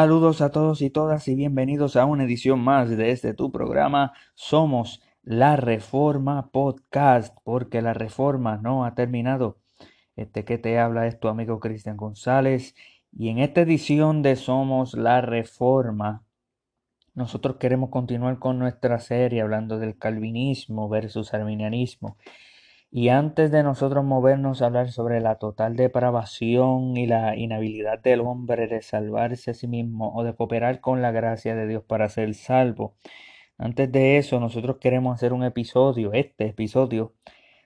Saludos 0.00 0.42
a 0.42 0.52
todos 0.52 0.80
y 0.80 0.90
todas 0.90 1.26
y 1.26 1.34
bienvenidos 1.34 1.96
a 1.96 2.04
una 2.04 2.22
edición 2.22 2.60
más 2.60 2.88
de 2.88 3.10
este 3.10 3.34
tu 3.34 3.50
programa. 3.50 4.12
Somos 4.36 5.02
la 5.24 5.56
Reforma 5.56 6.52
Podcast, 6.52 7.36
porque 7.42 7.82
la 7.82 7.94
reforma 7.94 8.58
no 8.58 8.84
ha 8.84 8.94
terminado. 8.94 9.58
Este 10.14 10.44
que 10.44 10.56
te 10.56 10.78
habla 10.78 11.08
es 11.08 11.18
tu 11.18 11.26
amigo 11.26 11.58
Cristian 11.58 11.96
González 11.96 12.76
y 13.10 13.30
en 13.30 13.40
esta 13.40 13.62
edición 13.62 14.22
de 14.22 14.36
Somos 14.36 14.94
la 14.94 15.20
Reforma 15.20 16.22
nosotros 17.18 17.56
queremos 17.56 17.90
continuar 17.90 18.38
con 18.38 18.60
nuestra 18.60 19.00
serie 19.00 19.40
hablando 19.40 19.80
del 19.80 19.98
calvinismo 19.98 20.88
versus 20.88 21.34
arminianismo. 21.34 22.16
Y 22.90 23.10
antes 23.10 23.50
de 23.50 23.62
nosotros 23.62 24.04
movernos 24.04 24.62
a 24.62 24.66
hablar 24.66 24.90
sobre 24.90 25.20
la 25.20 25.36
total 25.36 25.76
depravación 25.76 26.96
y 26.96 27.06
la 27.06 27.36
inhabilidad 27.36 27.98
del 27.98 28.20
hombre 28.20 28.66
de 28.66 28.80
salvarse 28.80 29.50
a 29.50 29.54
sí 29.54 29.68
mismo 29.68 30.14
o 30.14 30.24
de 30.24 30.34
cooperar 30.34 30.80
con 30.80 31.02
la 31.02 31.10
gracia 31.12 31.54
de 31.54 31.66
Dios 31.66 31.84
para 31.84 32.08
ser 32.08 32.34
salvo, 32.34 32.96
antes 33.58 33.90
de 33.92 34.18
eso 34.18 34.40
nosotros 34.40 34.78
queremos 34.78 35.14
hacer 35.14 35.32
un 35.32 35.44
episodio, 35.44 36.12
este 36.12 36.46
episodio, 36.46 37.14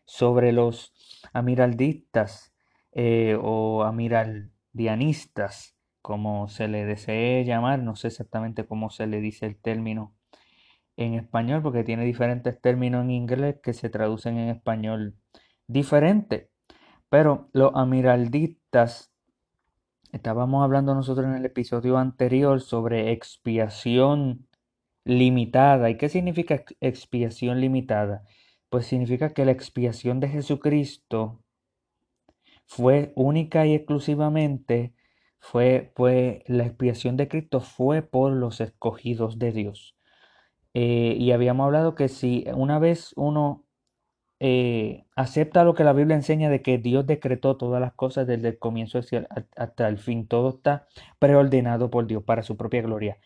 sobre 0.07 0.53
los 0.53 0.92
amiraldistas 1.33 2.55
eh, 2.92 3.39
o 3.41 3.84
amiraldianistas, 3.84 5.77
como 6.01 6.48
se 6.48 6.67
le 6.69 6.84
desee 6.84 7.45
llamar, 7.45 7.79
no 7.81 7.95
sé 7.95 8.09
exactamente 8.09 8.67
cómo 8.67 8.91
se 8.91 9.07
le 9.07 9.20
dice 9.20 9.47
el 9.47 9.57
término 9.57 10.17
en 10.97 11.15
español, 11.15 11.62
porque 11.62 11.85
tiene 11.85 12.05
diferentes 12.05 12.61
términos 12.61 13.05
en 13.05 13.11
inglés 13.11 13.57
que 13.62 13.73
se 13.73 13.91
traducen 13.91 14.39
en 14.39 14.48
español 14.51 15.17
diferente. 15.67 16.51
Pero 17.09 17.48
los 17.53 17.73
amiraldistas, 17.75 19.13
estábamos 20.13 20.65
hablando 20.65 20.95
nosotros 20.95 21.27
en 21.27 21.35
el 21.35 21.45
episodio 21.45 21.98
anterior 21.98 22.61
sobre 22.61 23.13
expiación 23.13 24.48
limitada. 25.05 25.91
¿Y 25.91 25.97
qué 25.97 26.09
significa 26.09 26.65
expiación 26.81 27.61
limitada? 27.61 28.25
Pues 28.69 28.87
significa 28.87 29.35
que 29.35 29.45
la 29.45 29.53
expiación 29.53 30.20
de 30.20 30.29
Jesucristo 30.29 31.43
fue 32.67 33.13
única 33.17 33.67
y 33.67 33.75
exclusivamente, 33.75 34.95
fue, 35.39 35.93
fue 35.97 36.45
la 36.47 36.65
expiación 36.65 37.17
de 37.17 37.29
Cristo 37.29 37.61
fue 37.61 38.03
por 38.03 38.33
los 38.33 38.61
escogidos 38.61 39.39
de 39.39 39.53
Dios. 39.53 39.97
Eh, 40.75 41.17
y 41.19 41.33
habíamos 41.33 41.65
hablado 41.67 41.95
que 41.95 42.09
si 42.09 42.47
una 42.55 42.78
vez 42.78 43.12
uno 43.17 43.65
eh, 44.41 45.05
acepta 45.14 45.64
lo 45.64 45.75
que 45.75 45.84
la 45.84 45.92
Biblia 45.92 46.17
enseña 46.17 46.51
de 46.51 46.62
que 46.62 46.79
Dios 46.79 47.06
decretó 47.06 47.56
todas 47.56 47.81
las 47.81 47.92
cosas 47.92 48.27
desde 48.27 48.48
el 48.48 48.59
comienzo 48.59 49.01
hasta 49.56 49.89
el 49.89 49.98
fin, 49.98 50.27
todo 50.27 50.48
está 50.51 50.89
preordenado 51.19 51.91
por 51.91 52.06
Dios 52.06 52.25
para 52.25 52.42
su 52.42 52.56
propia 52.56 52.83
gloria. 52.83 53.19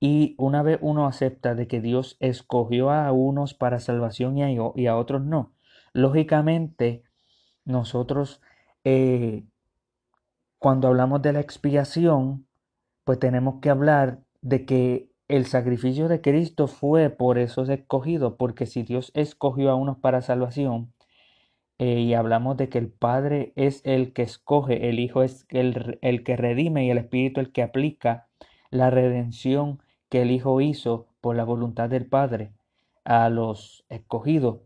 Y 0.00 0.34
una 0.38 0.62
vez 0.62 0.78
uno 0.82 1.06
acepta 1.06 1.54
de 1.54 1.66
que 1.68 1.80
Dios 1.80 2.16
escogió 2.20 2.90
a 2.90 3.10
unos 3.12 3.54
para 3.54 3.80
salvación 3.80 4.36
y 4.38 4.86
a, 4.86 4.96
otros 4.96 5.22
no, 5.22 5.54
lógicamente 5.92 7.02
nosotros 7.64 8.42
eh, 8.84 9.44
cuando 10.58 10.88
hablamos 10.88 11.22
de 11.22 11.32
la 11.32 11.40
expiación, 11.40 12.46
pues 13.04 13.18
tenemos 13.18 13.60
que 13.62 13.70
hablar 13.70 14.20
de 14.42 14.66
que 14.66 15.07
el 15.28 15.46
sacrificio 15.46 16.08
de 16.08 16.20
Cristo 16.20 16.66
fue 16.66 17.10
por 17.10 17.38
esos 17.38 17.68
escogidos, 17.68 18.34
porque 18.38 18.66
si 18.66 18.82
Dios 18.82 19.12
escogió 19.14 19.70
a 19.70 19.74
unos 19.74 19.98
para 19.98 20.22
salvación, 20.22 20.92
eh, 21.78 22.00
y 22.00 22.14
hablamos 22.14 22.56
de 22.56 22.68
que 22.68 22.78
el 22.78 22.88
Padre 22.88 23.52
es 23.54 23.82
el 23.84 24.12
que 24.12 24.22
escoge, 24.22 24.88
el 24.88 24.98
Hijo 24.98 25.22
es 25.22 25.46
el, 25.50 25.98
el 26.02 26.24
que 26.24 26.36
redime 26.36 26.86
y 26.86 26.90
el 26.90 26.98
Espíritu 26.98 27.40
el 27.40 27.52
que 27.52 27.62
aplica 27.62 28.26
la 28.70 28.90
redención 28.90 29.80
que 30.08 30.22
el 30.22 30.30
Hijo 30.30 30.60
hizo 30.60 31.06
por 31.20 31.36
la 31.36 31.44
voluntad 31.44 31.88
del 31.88 32.06
Padre 32.06 32.52
a 33.04 33.28
los 33.28 33.84
escogidos. 33.90 34.60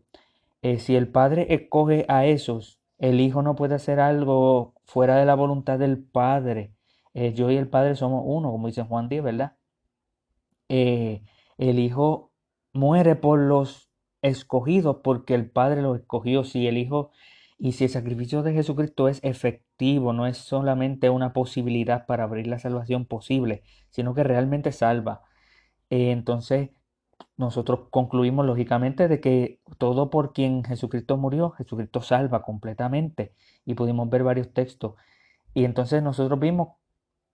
Eh, 0.63 0.79
si 0.79 0.95
el 0.95 1.07
Padre 1.07 1.47
escoge 1.53 2.05
a 2.07 2.25
esos, 2.25 2.79
el 2.99 3.19
Hijo 3.21 3.41
no 3.43 3.55
puede 3.55 3.75
hacer 3.75 3.99
algo 3.99 4.73
fuera 4.85 5.17
de 5.17 5.25
la 5.25 5.35
voluntad 5.35 5.79
del 5.79 5.99
Padre. 6.03 6.71
Eh, 7.13 7.33
yo 7.33 7.51
y 7.51 7.57
el 7.57 7.67
Padre 7.67 7.95
somos 7.95 8.23
uno, 8.25 8.51
como 8.51 8.67
dice 8.67 8.83
Juan 8.83 9.09
Díaz, 9.09 9.23
¿verdad? 9.25 9.53
Eh, 10.75 11.21
el 11.59 11.77
Hijo 11.77 12.31
muere 12.73 13.15
por 13.15 13.37
los 13.37 13.91
escogidos 14.23 14.97
porque 15.03 15.35
el 15.35 15.47
Padre 15.51 15.83
los 15.83 15.99
escogió. 15.99 16.43
Si 16.43 16.65
el 16.67 16.79
Hijo 16.79 17.11
y 17.59 17.73
si 17.73 17.83
el 17.83 17.91
sacrificio 17.91 18.41
de 18.41 18.53
Jesucristo 18.53 19.07
es 19.07 19.19
efectivo, 19.23 20.13
no 20.13 20.25
es 20.25 20.37
solamente 20.37 21.11
una 21.11 21.31
posibilidad 21.31 22.07
para 22.07 22.23
abrir 22.23 22.47
la 22.47 22.57
salvación 22.57 23.05
posible, 23.05 23.61
sino 23.91 24.15
que 24.15 24.23
realmente 24.23 24.71
salva. 24.71 25.21
Eh, 25.91 26.09
entonces, 26.09 26.71
nosotros 27.37 27.81
concluimos 27.91 28.43
lógicamente 28.43 29.07
de 29.07 29.21
que 29.21 29.59
todo 29.77 30.09
por 30.09 30.33
quien 30.33 30.63
Jesucristo 30.63 31.17
murió, 31.17 31.51
Jesucristo 31.51 32.01
salva 32.01 32.41
completamente. 32.41 33.35
Y 33.63 33.75
pudimos 33.75 34.09
ver 34.09 34.23
varios 34.23 34.51
textos. 34.53 34.95
Y 35.53 35.65
entonces 35.65 36.01
nosotros 36.01 36.39
vimos 36.39 36.69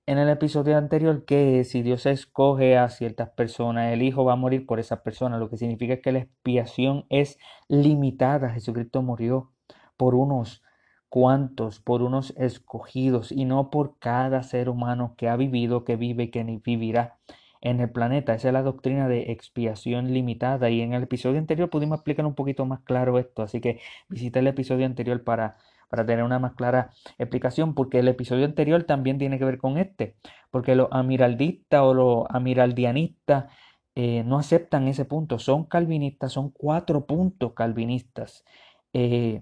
en 0.09 0.17
el 0.17 0.27
episodio 0.29 0.75
anterior 0.75 1.23
que 1.23 1.63
si 1.63 1.83
Dios 1.83 2.07
escoge 2.07 2.79
a 2.79 2.89
ciertas 2.89 3.29
personas, 3.29 3.93
el 3.93 4.01
Hijo 4.01 4.25
va 4.25 4.33
a 4.33 4.35
morir 4.35 4.65
por 4.65 4.79
esas 4.79 5.01
personas, 5.01 5.39
lo 5.39 5.51
que 5.51 5.57
significa 5.57 6.01
que 6.01 6.11
la 6.11 6.17
expiación 6.17 7.05
es 7.09 7.37
limitada. 7.67 8.49
Jesucristo 8.49 9.03
murió 9.03 9.51
por 9.97 10.15
unos 10.15 10.63
cuantos, 11.09 11.79
por 11.79 12.01
unos 12.01 12.33
escogidos 12.37 13.31
y 13.31 13.45
no 13.45 13.69
por 13.69 13.99
cada 13.99 14.41
ser 14.41 14.69
humano 14.69 15.13
que 15.15 15.29
ha 15.29 15.35
vivido, 15.35 15.85
que 15.85 15.95
vive 15.95 16.23
y 16.23 16.31
que 16.31 16.43
vivirá 16.43 17.19
en 17.61 17.79
el 17.79 17.91
planeta. 17.91 18.33
Esa 18.33 18.47
es 18.47 18.53
la 18.55 18.63
doctrina 18.63 19.07
de 19.07 19.31
expiación 19.31 20.11
limitada 20.11 20.71
y 20.71 20.81
en 20.81 20.93
el 20.93 21.03
episodio 21.03 21.37
anterior 21.37 21.69
pudimos 21.69 21.97
explicar 21.99 22.25
un 22.25 22.33
poquito 22.33 22.65
más 22.65 22.79
claro 22.79 23.19
esto, 23.19 23.43
así 23.43 23.61
que 23.61 23.79
visita 24.07 24.39
el 24.39 24.47
episodio 24.47 24.87
anterior 24.87 25.23
para, 25.23 25.57
para 25.89 26.05
tener 26.05 26.23
una 26.23 26.39
más 26.39 26.53
clara 26.53 26.91
explicación, 27.17 27.75
porque 27.75 27.99
el 27.99 28.07
episodio 28.07 28.45
anterior 28.45 28.83
también 28.83 29.17
tiene 29.17 29.39
que 29.39 29.45
ver 29.45 29.57
con 29.57 29.77
este, 29.77 30.15
porque 30.51 30.75
los 30.75 30.87
amiraldistas 30.91 31.81
o 31.81 31.93
los 31.93 32.25
amiraldianistas 32.29 33.51
eh, 33.95 34.23
no 34.23 34.37
aceptan 34.39 34.87
ese 34.87 35.05
punto, 35.05 35.39
son 35.39 35.65
calvinistas, 35.65 36.31
son 36.33 36.51
cuatro 36.51 37.05
puntos 37.05 37.53
calvinistas. 37.53 38.45
Eh, 38.93 39.41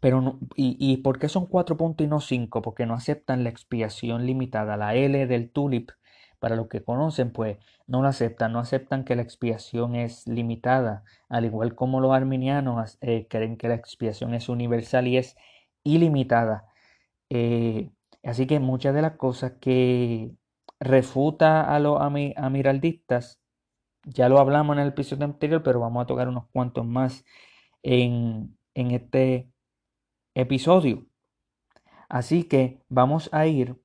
pero 0.00 0.38
y, 0.56 0.76
¿Y 0.80 0.98
por 0.98 1.18
qué 1.18 1.28
son 1.28 1.46
cuatro 1.46 1.76
puntos 1.76 2.04
y 2.04 2.08
no 2.08 2.20
cinco? 2.20 2.60
Porque 2.62 2.86
no 2.86 2.94
aceptan 2.94 3.44
la 3.44 3.50
expiación 3.50 4.26
limitada, 4.26 4.76
la 4.76 4.94
L 4.96 5.26
del 5.26 5.50
tulip 5.52 5.90
para 6.42 6.56
los 6.56 6.66
que 6.66 6.82
conocen, 6.82 7.30
pues 7.32 7.58
no 7.86 8.02
lo 8.02 8.08
aceptan, 8.08 8.52
no 8.52 8.58
aceptan 8.58 9.04
que 9.04 9.14
la 9.14 9.22
expiación 9.22 9.94
es 9.94 10.26
limitada, 10.26 11.04
al 11.28 11.44
igual 11.44 11.76
como 11.76 12.00
los 12.00 12.12
arminianos 12.12 12.98
eh, 13.00 13.28
creen 13.30 13.56
que 13.56 13.68
la 13.68 13.76
expiación 13.76 14.34
es 14.34 14.48
universal 14.48 15.06
y 15.06 15.18
es 15.18 15.36
ilimitada. 15.84 16.66
Eh, 17.30 17.92
así 18.24 18.48
que 18.48 18.58
muchas 18.58 18.92
de 18.92 19.02
las 19.02 19.16
cosas 19.18 19.52
que 19.60 20.32
refuta 20.80 21.62
a 21.72 21.78
los 21.78 22.00
amiraldistas, 22.00 23.40
ya 24.04 24.28
lo 24.28 24.40
hablamos 24.40 24.74
en 24.74 24.82
el 24.82 24.88
episodio 24.88 25.24
anterior, 25.26 25.62
pero 25.62 25.78
vamos 25.78 26.02
a 26.02 26.06
tocar 26.06 26.28
unos 26.28 26.48
cuantos 26.52 26.84
más 26.84 27.24
en, 27.84 28.58
en 28.74 28.90
este 28.90 29.48
episodio. 30.34 31.06
Así 32.08 32.44
que 32.44 32.82
vamos 32.88 33.28
a 33.32 33.46
ir 33.46 33.81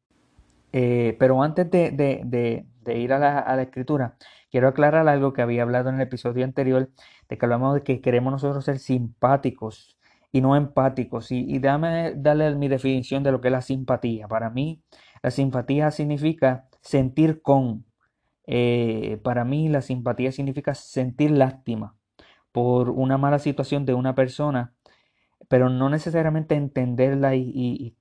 eh, 0.74 1.16
pero 1.20 1.42
antes 1.44 1.70
de, 1.70 2.66
ir 2.86 3.14
a 3.14 3.20
la, 3.20 3.62
escritura, 3.62 4.18
quiero 4.52 4.68
aclarar 4.68 5.08
algo 5.08 5.34
que 5.34 5.42
había 5.42 5.64
hablado 5.64 5.90
en 5.90 5.96
el 5.96 6.02
episodio 6.02 6.46
anterior, 6.46 6.90
de 7.30 7.38
que 7.38 7.46
hablamos 7.46 7.76
de 7.76 7.84
que 7.84 8.02
queremos 8.02 8.32
nosotros 8.32 8.66
ser 8.66 8.80
simpáticos 8.80 9.98
y 10.32 10.42
no 10.42 10.56
empáticos. 10.56 11.32
Y, 11.32 11.46
y 11.48 11.60
darle 11.60 12.56
mi 12.56 12.68
definición 12.68 13.24
de 13.24 13.32
lo 13.32 13.42
que 13.42 13.50
es 13.50 13.52
la 13.52 13.62
simpatía. 13.62 14.28
Para 14.28 14.50
mí, 14.50 14.82
la 15.24 15.32
simpatía 15.32 15.92
significa 15.92 16.68
sentir 16.82 17.42
con. 17.42 17.86
Eh, 18.46 19.20
para 19.24 19.44
mí, 19.46 19.70
la 19.70 19.82
simpatía 19.82 20.32
significa 20.32 20.74
sentir 20.76 21.32
lástima 21.32 21.96
por 22.52 22.90
una 22.90 23.18
mala 23.18 23.40
situación 23.40 23.86
de 23.86 23.94
una 23.94 24.16
persona, 24.16 24.74
pero 25.50 25.70
no 25.70 25.90
necesariamente 25.90 26.56
entenderla 26.56 27.36
y 27.36 27.96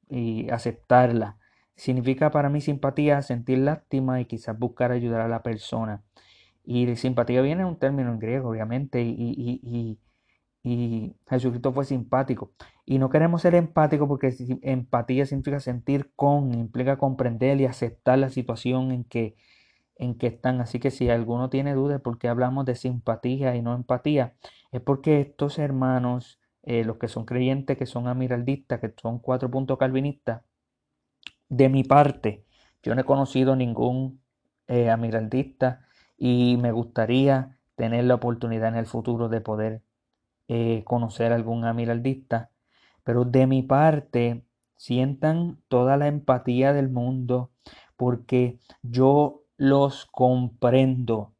aceptarla 0.50 1.38
Significa 1.76 2.30
para 2.30 2.48
mí 2.48 2.60
simpatía 2.60 3.20
sentir 3.22 3.58
lástima 3.58 4.20
y 4.20 4.24
quizás 4.26 4.58
buscar 4.58 4.92
ayudar 4.92 5.20
a 5.20 5.28
la 5.28 5.42
persona. 5.42 6.02
Y 6.64 6.96
simpatía 6.96 7.42
viene 7.42 7.62
de 7.62 7.68
un 7.68 7.78
término 7.78 8.12
en 8.12 8.18
griego, 8.18 8.50
obviamente, 8.50 9.02
y, 9.02 9.98
Jesucristo 11.28 11.72
fue 11.72 11.84
simpático. 11.84 12.52
Y 12.84 12.98
no 12.98 13.10
queremos 13.10 13.42
ser 13.42 13.54
empáticos 13.54 14.08
porque 14.08 14.34
empatía 14.62 15.26
significa 15.26 15.60
sentir 15.60 16.12
con, 16.16 16.54
implica 16.54 16.98
comprender 16.98 17.60
y 17.60 17.66
aceptar 17.66 18.18
la 18.18 18.30
situación 18.30 18.90
en 18.92 19.04
que, 19.04 19.36
en 19.96 20.16
que 20.18 20.28
están. 20.28 20.60
Así 20.60 20.80
que 20.80 20.90
si 20.90 21.08
alguno 21.10 21.50
tiene 21.50 21.74
dudas 21.74 22.00
por 22.00 22.18
qué 22.18 22.28
hablamos 22.28 22.64
de 22.66 22.74
simpatía 22.74 23.54
y 23.56 23.62
no 23.62 23.74
empatía, 23.74 24.34
es 24.72 24.80
porque 24.80 25.20
estos 25.20 25.58
hermanos, 25.58 26.40
eh, 26.62 26.84
los 26.84 26.98
que 26.98 27.08
son 27.08 27.26
creyentes, 27.26 27.78
que 27.78 27.86
son 27.86 28.08
amiraldistas, 28.08 28.80
que 28.80 28.92
son 29.00 29.20
cuatro 29.20 29.50
puntos 29.50 29.78
calvinistas, 29.78 30.42
de 31.48 31.68
mi 31.68 31.84
parte, 31.84 32.44
yo 32.82 32.94
no 32.94 33.00
he 33.00 33.04
conocido 33.04 33.56
ningún 33.56 34.20
eh, 34.68 34.90
amiraldista 34.90 35.86
y 36.16 36.56
me 36.60 36.72
gustaría 36.72 37.58
tener 37.74 38.04
la 38.04 38.14
oportunidad 38.14 38.68
en 38.68 38.76
el 38.76 38.86
futuro 38.86 39.28
de 39.28 39.40
poder 39.40 39.82
eh, 40.48 40.82
conocer 40.84 41.32
algún 41.32 41.64
amiraldista. 41.64 42.50
Pero 43.04 43.24
de 43.24 43.46
mi 43.46 43.62
parte, 43.62 44.44
sientan 44.76 45.58
toda 45.68 45.96
la 45.96 46.08
empatía 46.08 46.72
del 46.72 46.88
mundo 46.88 47.50
porque 47.96 48.58
yo 48.82 49.42
los 49.56 50.06
comprendo. 50.06 51.32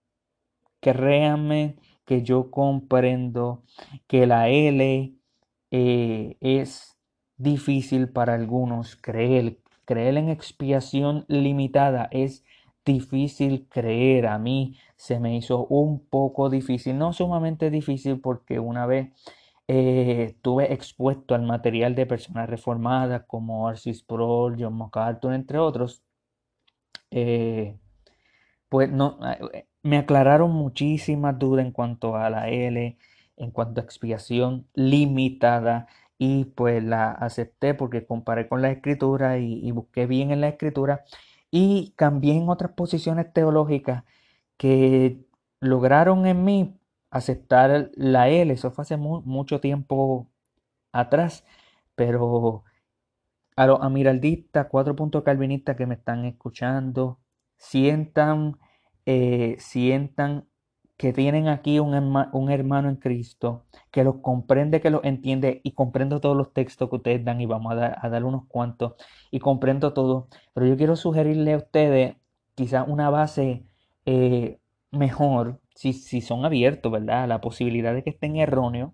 Créanme 0.81 1.77
que 2.05 2.23
yo 2.23 2.51
comprendo 2.51 3.65
que 4.07 4.27
la 4.27 4.49
L 4.49 5.15
eh, 5.71 6.37
es 6.41 6.97
difícil 7.37 8.09
para 8.09 8.35
algunos 8.35 8.97
creer. 8.97 9.59
Creer 9.87 10.19
en 10.19 10.29
expiación 10.29 11.25
limitada 11.29 12.09
es 12.13 12.45
difícil 12.85 13.69
creer. 13.71 14.27
A 14.27 14.39
mí 14.39 14.77
se 14.97 15.21
me 15.21 15.37
hizo 15.37 15.67
un 15.67 16.07
poco 16.07 16.51
difícil, 16.51 16.99
no 16.99 17.13
sumamente 17.15 17.71
difícil 17.71 18.21
porque 18.21 18.59
una 18.61 18.87
vez 18.87 19.11
eh, 19.69 20.25
estuve 20.31 20.73
expuesto 20.73 21.35
al 21.35 21.43
material 21.43 21.95
de 21.95 22.07
personas 22.07 22.49
reformadas 22.51 23.25
como 23.27 23.69
Arcis 23.69 23.99
Sproul, 23.99 24.57
John 24.59 24.79
MacArthur, 24.79 25.35
entre 25.35 25.59
otros. 25.59 26.03
Eh, 27.11 27.79
pues 28.69 28.91
no, 28.91 29.19
eh, 29.53 29.67
me 29.83 29.99
aclararon 29.99 30.53
muchísimas 30.53 31.39
dudas 31.39 31.65
en 31.65 31.73
cuanto 31.73 32.17
a 32.17 32.31
la 32.31 32.49
L, 32.49 32.99
en 33.37 33.51
cuanto 33.51 33.81
a 33.81 33.85
expiación 33.85 34.67
limitada 34.75 35.87
y 36.19 36.47
pues 36.47 36.83
la 36.85 37.11
acepté 37.13 37.75
porque 37.75 38.07
comparé 38.07 38.49
con 38.49 38.63
la 38.63 38.71
escritura 38.71 39.39
y, 39.39 39.71
busqué 39.73 40.07
bien 40.07 40.31
en 40.31 40.41
la 40.41 40.49
escritura 40.49 41.05
y 41.51 41.93
cambié 41.97 42.35
en 42.37 42.49
otras 42.49 42.73
posiciones 42.73 43.33
teológicas 43.33 44.05
que 44.57 45.27
lograron 45.61 46.27
en 46.27 46.45
mí 46.45 46.81
aceptar 47.11 47.91
la 47.95 48.29
L. 48.29 48.53
Eso 48.53 48.71
fue 48.71 48.83
hace 48.83 48.97
mucho 48.97 49.61
tiempo 49.61 50.31
atrás, 50.93 51.45
pero 51.95 52.65
a 53.57 53.67
los 53.67 53.81
amiraldistas, 53.83 54.67
cuatro 54.71 54.97
puntos 54.97 55.23
calvinistas 55.25 55.77
que 55.77 55.87
me 55.87 55.95
están 55.95 56.25
escuchando, 56.27 57.21
sientan, 57.57 58.59
eh, 59.07 59.57
sientan 59.59 60.49
que 60.97 61.13
tienen 61.13 61.49
aquí 61.49 61.79
un, 61.79 61.95
un, 61.95 62.51
hermano 62.51 62.89
en 62.89 62.97
Cristo, 62.97 63.65
que 63.91 64.05
los 64.05 64.17
comprende, 64.23 64.81
que 64.81 64.91
los 64.91 65.05
entiende 65.05 65.61
y 65.63 65.73
comprendo 65.73 66.21
todos 66.21 66.37
los 66.37 66.53
textos 66.53 66.89
que 66.89 66.97
ustedes 66.97 67.25
dan 67.25 67.41
y 67.41 67.47
vamos 67.47 67.73
a 67.73 67.75
dar, 67.77 67.99
a 68.01 68.09
dar 68.09 68.25
unos 68.25 68.47
cuantos 68.49 68.95
y 69.31 69.39
comprendo 69.41 69.93
todo, 69.93 70.29
pero 70.55 70.67
yo 70.67 70.77
quiero 70.77 70.97
sugerirle 70.97 71.53
a 71.53 71.59
ustedes 71.59 72.17
quizás 72.55 72.87
una 72.89 73.11
base 73.11 73.65
eh, 74.07 74.59
mejor 74.91 75.61
si, 75.75 75.93
si, 75.93 76.21
son 76.23 76.45
abiertos, 76.45 76.91
¿verdad? 76.93 77.25
A 77.25 77.27
la 77.27 77.41
posibilidad 77.41 77.95
de 77.95 78.03
que 78.03 78.11
estén 78.11 78.37
erróneos 78.37 78.93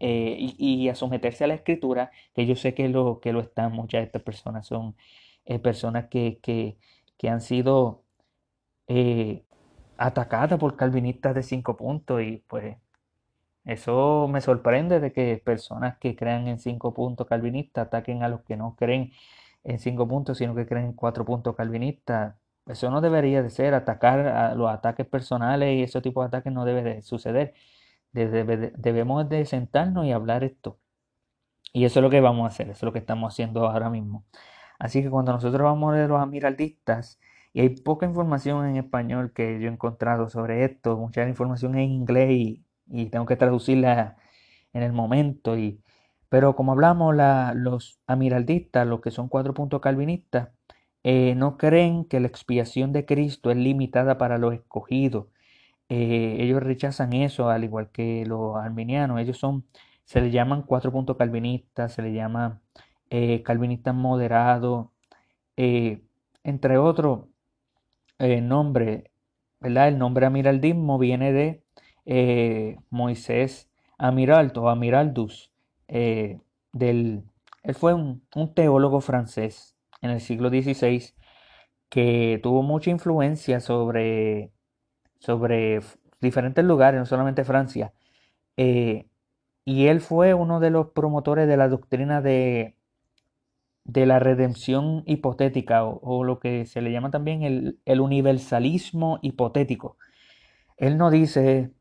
eh, 0.00 0.36
y, 0.58 0.88
a 0.88 0.94
someterse 0.94 1.44
a 1.44 1.46
la 1.46 1.54
escritura, 1.54 2.10
que 2.34 2.46
yo 2.46 2.56
sé 2.56 2.74
que 2.74 2.88
lo, 2.88 3.20
que 3.20 3.32
lo 3.32 3.40
están, 3.40 3.72
muchas 3.72 4.00
de 4.00 4.06
estas 4.06 4.22
personas 4.22 4.66
son 4.66 4.96
eh, 5.44 5.58
personas 5.58 6.08
que, 6.08 6.38
que, 6.42 6.76
que, 7.18 7.28
han 7.28 7.40
sido 7.40 8.02
atacadas 10.02 10.58
por 10.58 10.76
calvinistas 10.76 11.34
de 11.34 11.42
cinco 11.42 11.76
puntos 11.76 12.22
y 12.22 12.38
pues 12.48 12.76
eso 13.64 14.28
me 14.28 14.40
sorprende 14.40 15.00
de 15.00 15.12
que 15.12 15.40
personas 15.44 15.98
que 15.98 16.16
crean 16.16 16.48
en 16.48 16.58
cinco 16.58 16.92
puntos 16.94 17.26
calvinistas 17.26 17.86
ataquen 17.86 18.22
a 18.22 18.28
los 18.28 18.42
que 18.42 18.56
no 18.56 18.76
creen 18.76 19.12
en 19.64 19.78
cinco 19.78 20.08
puntos, 20.08 20.38
sino 20.38 20.54
que 20.54 20.66
creen 20.66 20.86
en 20.86 20.92
cuatro 20.94 21.24
puntos 21.24 21.54
calvinistas. 21.56 22.36
Eso 22.66 22.90
no 22.90 23.00
debería 23.00 23.42
de 23.42 23.50
ser, 23.50 23.74
atacar 23.74 24.20
a 24.20 24.54
los 24.54 24.70
ataques 24.70 25.06
personales 25.06 25.76
y 25.76 25.82
ese 25.84 26.00
tipo 26.00 26.22
de 26.22 26.28
ataques 26.28 26.52
no 26.52 26.64
debe 26.64 26.82
de 26.82 27.02
suceder. 27.02 27.54
debemos 28.12 29.28
de 29.28 29.46
sentarnos 29.46 30.06
y 30.06 30.12
hablar 30.12 30.44
esto. 30.44 30.78
Y 31.72 31.84
eso 31.84 32.00
es 32.00 32.02
lo 32.04 32.10
que 32.10 32.20
vamos 32.20 32.44
a 32.44 32.48
hacer, 32.48 32.68
eso 32.70 32.78
es 32.78 32.82
lo 32.84 32.92
que 32.92 32.98
estamos 33.00 33.32
haciendo 33.32 33.66
ahora 33.68 33.90
mismo. 33.90 34.24
Así 34.78 35.02
que 35.02 35.10
cuando 35.10 35.32
nosotros 35.32 35.62
vamos 35.62 35.94
a 35.94 36.06
los 36.08 36.20
amiraldistas, 36.20 37.20
y 37.52 37.60
hay 37.60 37.68
poca 37.70 38.06
información 38.06 38.66
en 38.66 38.76
español 38.76 39.32
que 39.32 39.60
yo 39.60 39.68
he 39.68 39.72
encontrado 39.72 40.28
sobre 40.30 40.64
esto, 40.64 40.96
mucha 40.96 41.28
información 41.28 41.76
en 41.76 41.90
inglés 41.90 42.30
y, 42.30 42.64
tengo 43.10 43.26
que 43.26 43.36
traducirla 43.36 44.16
en 44.72 44.82
el 44.82 44.92
momento. 44.92 45.56
Y, 45.58 45.82
pero 46.28 46.56
como 46.56 46.72
hablamos, 46.72 47.14
los 47.56 48.00
amiraldistas, 48.06 48.86
los 48.86 49.00
que 49.00 49.10
son 49.10 49.28
cuatro 49.28 49.54
puntos 49.54 49.80
calvinistas, 49.80 50.50
eh, 51.04 51.34
no 51.36 51.56
creen 51.58 52.04
que 52.06 52.20
la 52.20 52.28
expiación 52.28 52.92
de 52.92 53.04
Cristo 53.06 53.50
es 53.50 53.56
limitada 53.56 54.18
para 54.18 54.38
los 54.38 54.54
escogidos. 54.54 55.26
Eh, 55.88 56.36
ellos 56.40 56.62
rechazan 56.62 57.12
eso, 57.14 57.50
al 57.50 57.64
igual 57.64 57.90
que 57.90 58.24
los 58.26 58.56
arminianos. 58.56 59.20
Ellos 59.20 59.38
son, 59.38 59.66
se 60.04 60.20
les 60.20 60.32
llaman 60.32 60.62
cuatro 60.62 60.92
puntos 60.92 61.16
calvinistas, 61.16 61.94
se 61.94 62.02
les 62.02 62.14
llama 62.14 62.60
eh, 63.10 63.42
calvinistas 63.42 63.94
moderados, 63.94 64.88
entre 66.44 66.78
otros 66.78 67.26
el 68.30 68.48
nombre, 68.48 69.10
¿verdad? 69.60 69.88
El 69.88 69.98
nombre 69.98 70.26
amiraldismo 70.26 70.98
viene 70.98 71.32
de 71.32 71.64
eh, 72.06 72.76
Moisés 72.90 73.70
Amiralto 73.98 74.62
o 74.62 74.68
Amiraldus. 74.68 75.52
Eh, 75.88 76.40
del, 76.72 77.24
él 77.62 77.74
fue 77.74 77.94
un, 77.94 78.22
teólogo 78.54 79.00
francés 79.00 79.76
en 80.00 80.10
el 80.10 80.20
siglo 80.20 80.48
XVI 80.48 81.14
que 81.88 82.40
tuvo 82.42 82.62
mucha 82.62 82.90
influencia 82.90 83.60
sobre, 83.60 84.52
sobre 85.18 85.80
diferentes 86.20 86.64
lugares, 86.64 87.00
no 87.00 87.06
solamente 87.06 87.44
Francia. 87.44 87.92
Eh, 88.56 89.08
y 89.64 89.86
él 89.86 90.00
fue 90.00 90.34
uno 90.34 90.60
de 90.60 90.70
los 90.70 90.88
promotores 90.88 91.46
de 91.48 91.56
la 91.56 91.68
doctrina 91.68 92.20
de 92.22 92.76
de 93.84 94.06
la 94.06 94.18
redención 94.18 95.02
hipotética 95.06 95.84
o, 95.84 96.24
lo 96.24 96.38
que 96.38 96.66
se 96.66 96.80
le 96.82 96.92
llama 96.92 97.10
también 97.10 97.42
el, 97.42 98.00
universalismo 98.00 99.18
hipotético. 99.22 99.96
Él 100.76 100.98
no 100.98 101.10
dice, 101.10 101.72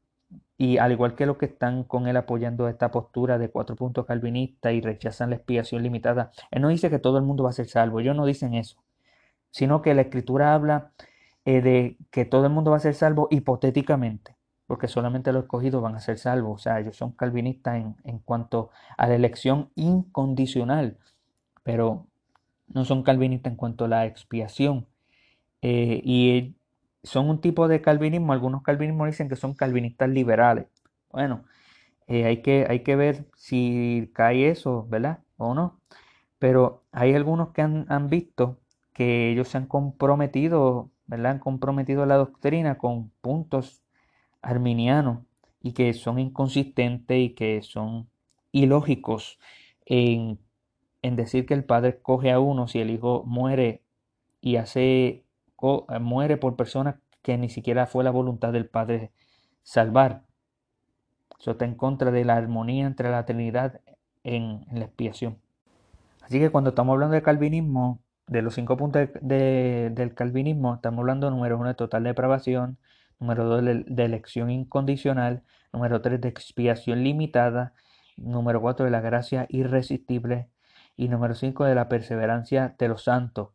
y 0.57 0.77
al 0.77 0.91
igual 0.91 1.15
que 1.15 1.25
los 1.25 1.37
que 1.37 1.45
están 1.45 1.83
con 1.83 2.07
él 2.07 2.17
apoyando 2.17 2.67
esta 2.67 2.91
postura 2.91 3.37
de 3.37 3.49
cuatro 3.49 3.75
puntos 3.75 4.05
calvinistas 4.05 4.73
y 4.73 4.81
rechazan 4.81 5.29
la 5.29 5.37
expiación 5.37 5.83
limitada, 5.83 6.31
él 6.51 6.61
no 6.61 6.69
dice 6.69 6.89
que 6.89 6.99
todo 6.99 7.17
el 7.17 7.23
mundo 7.23 7.43
va 7.43 7.51
a 7.51 7.53
ser 7.53 7.67
salvo, 7.67 7.99
ellos 7.99 8.15
no 8.15 8.25
dicen 8.25 8.53
eso, 8.55 8.77
sino 9.51 9.81
que 9.81 9.93
la 9.93 10.01
escritura 10.03 10.53
habla 10.53 10.91
eh, 11.45 11.61
de 11.61 11.97
que 12.11 12.25
todo 12.25 12.45
el 12.45 12.51
mundo 12.53 12.71
va 12.71 12.77
a 12.77 12.79
ser 12.81 12.95
salvo 12.95 13.27
hipotéticamente, 13.31 14.35
porque 14.67 14.87
solamente 14.87 15.31
los 15.33 15.43
escogidos 15.43 15.81
van 15.81 15.95
a 15.95 15.99
ser 15.99 16.17
salvos, 16.17 16.61
o 16.61 16.63
sea, 16.63 16.79
ellos 16.79 16.95
son 16.97 17.11
calvinistas 17.13 17.77
en, 17.77 17.95
en 18.03 18.19
cuanto 18.19 18.71
a 18.97 19.07
la 19.07 19.15
elección 19.15 19.71
incondicional 19.75 20.97
pero 21.63 22.07
no 22.67 22.85
son 22.85 23.03
calvinistas 23.03 23.51
en 23.51 23.57
cuanto 23.57 23.85
a 23.85 23.87
la 23.87 24.05
expiación. 24.05 24.87
Eh, 25.61 26.01
y 26.03 26.55
son 27.03 27.29
un 27.29 27.41
tipo 27.41 27.67
de 27.67 27.81
calvinismo, 27.81 28.33
algunos 28.33 28.63
calvinismos 28.63 29.07
dicen 29.07 29.29
que 29.29 29.35
son 29.35 29.53
calvinistas 29.53 30.09
liberales. 30.09 30.67
Bueno, 31.11 31.43
eh, 32.07 32.25
hay, 32.25 32.41
que, 32.41 32.67
hay 32.69 32.81
que 32.81 32.95
ver 32.95 33.25
si 33.35 34.11
cae 34.13 34.49
eso, 34.49 34.87
¿verdad? 34.89 35.19
O 35.37 35.53
no. 35.53 35.79
Pero 36.39 36.83
hay 36.91 37.13
algunos 37.13 37.51
que 37.51 37.61
han, 37.61 37.85
han 37.89 38.09
visto 38.09 38.59
que 38.93 39.31
ellos 39.31 39.47
se 39.49 39.57
han 39.57 39.67
comprometido, 39.67 40.91
¿verdad? 41.07 41.33
Han 41.33 41.39
comprometido 41.39 42.05
la 42.05 42.17
doctrina 42.17 42.77
con 42.77 43.11
puntos 43.21 43.81
arminianos 44.41 45.19
y 45.61 45.73
que 45.73 45.93
son 45.93 46.19
inconsistentes 46.19 47.17
y 47.19 47.29
que 47.31 47.61
son 47.61 48.09
ilógicos 48.51 49.39
en 49.85 50.39
en 51.01 51.15
decir 51.15 51.45
que 51.45 51.53
el 51.53 51.63
padre 51.63 51.99
coge 52.01 52.31
a 52.31 52.39
uno 52.39 52.67
si 52.67 52.79
el 52.79 52.89
hijo 52.89 53.23
muere 53.25 53.83
y 54.41 54.57
hace 54.57 55.25
eh, 55.61 55.99
muere 55.99 56.37
por 56.37 56.55
personas 56.55 56.95
que 57.21 57.37
ni 57.37 57.49
siquiera 57.49 57.85
fue 57.85 58.03
la 58.03 58.11
voluntad 58.11 58.51
del 58.51 58.67
padre 58.67 59.11
salvar. 59.63 60.23
Eso 61.39 61.51
está 61.51 61.65
en 61.65 61.75
contra 61.75 62.11
de 62.11 62.25
la 62.25 62.35
armonía 62.35 62.85
entre 62.85 63.09
la 63.09 63.25
Trinidad 63.25 63.81
en, 64.23 64.65
la 64.71 64.85
expiación. 64.85 65.37
Así 66.21 66.39
que 66.39 66.49
cuando 66.51 66.71
estamos 66.71 66.93
hablando 66.93 67.15
de 67.15 67.23
calvinismo, 67.23 67.99
de 68.27 68.41
los 68.41 68.55
cinco 68.55 68.77
puntos 68.77 69.09
del 69.21 70.13
calvinismo, 70.15 70.75
estamos 70.75 70.99
hablando 70.99 71.29
número 71.29 71.57
uno 71.57 71.67
de 71.67 71.73
total 71.73 72.03
depravación, 72.03 72.77
número 73.19 73.45
dos 73.45 73.63
de, 73.65 73.83
de 73.87 74.05
elección 74.05 74.49
incondicional, 74.49 75.43
número 75.73 76.01
tres 76.01 76.21
de 76.21 76.29
expiación 76.29 77.03
limitada, 77.03 77.73
número 78.17 78.61
cuatro 78.61 78.85
de 78.85 78.91
la 78.91 79.01
gracia 79.01 79.47
irresistible, 79.49 80.47
y 81.01 81.07
número 81.07 81.33
5 81.33 81.65
de 81.65 81.73
la 81.73 81.89
perseverancia 81.89 82.75
de 82.77 82.87
los 82.87 83.05
santos. 83.05 83.49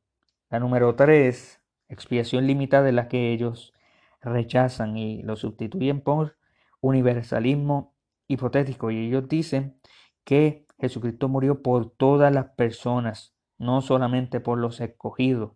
La 0.51 0.59
número 0.59 0.97
3, 0.97 1.63
expiación 1.89 2.45
limitada 2.45 2.83
de 2.83 2.91
la 2.91 3.07
que 3.07 3.33
ellos 3.33 3.73
rechazan 4.21 4.97
y 4.97 5.23
lo 5.23 5.37
sustituyen 5.37 6.01
por 6.01 6.37
universalismo 6.81 7.95
hipotético 8.27 8.91
y 8.91 9.07
ellos 9.07 9.29
dicen 9.29 9.79
que 10.25 10.67
Jesucristo 10.81 11.29
murió 11.29 11.63
por 11.63 11.89
todas 11.89 12.35
las 12.35 12.47
personas, 12.57 13.37
no 13.59 13.81
solamente 13.81 14.41
por 14.41 14.59
los 14.59 14.81
escogidos. 14.81 15.53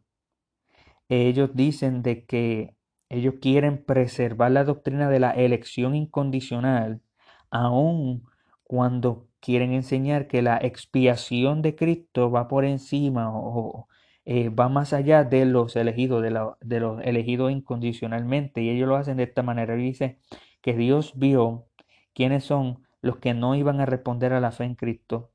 Ellos 1.09 1.51
dicen 1.55 2.05
de 2.05 2.25
que 2.25 2.77
ellos 3.09 3.35
quieren 3.43 3.85
preservar 3.85 4.53
la 4.53 4.63
doctrina 4.63 5.11
de 5.11 5.19
la 5.19 5.33
elección 5.33 5.97
incondicional, 5.97 7.03
aun 7.51 8.23
cuando 8.63 9.30
quieren 9.41 9.73
enseñar 9.73 10.27
que 10.29 10.43
la 10.43 10.59
expiación 10.59 11.63
de 11.63 11.75
Cristo 11.77 12.31
va 12.31 12.49
por 12.49 12.65
encima 12.65 13.31
o, 13.33 13.89
eh, 14.25 14.51
va 14.51 14.69
más 14.69 14.93
allá 14.93 15.25
de 15.25 15.45
los 15.47 15.77
elegidos, 15.77 16.23
de, 16.23 16.81
los 16.81 17.01
elegidos 17.03 17.51
incondicionalmente. 17.53 18.63
Y 18.63 18.71
ellos 18.71 18.89
lo 18.89 18.97
hacen 18.97 19.17
de 19.17 19.25
esta 19.25 19.43
manera. 19.43 19.75
Dice 19.75 20.19
que 20.63 20.75
Dios 20.75 21.15
vio 21.17 21.67
quiénes 22.15 22.45
son 22.45 22.85
los 23.03 23.17
que 23.19 23.35
no 23.35 23.55
iban 23.55 23.81
a 23.81 23.87
responder 23.87 24.33
a 24.33 24.41
la 24.41 24.53
fe 24.53 24.65
en 24.65 24.75
Cristo, 24.75 25.33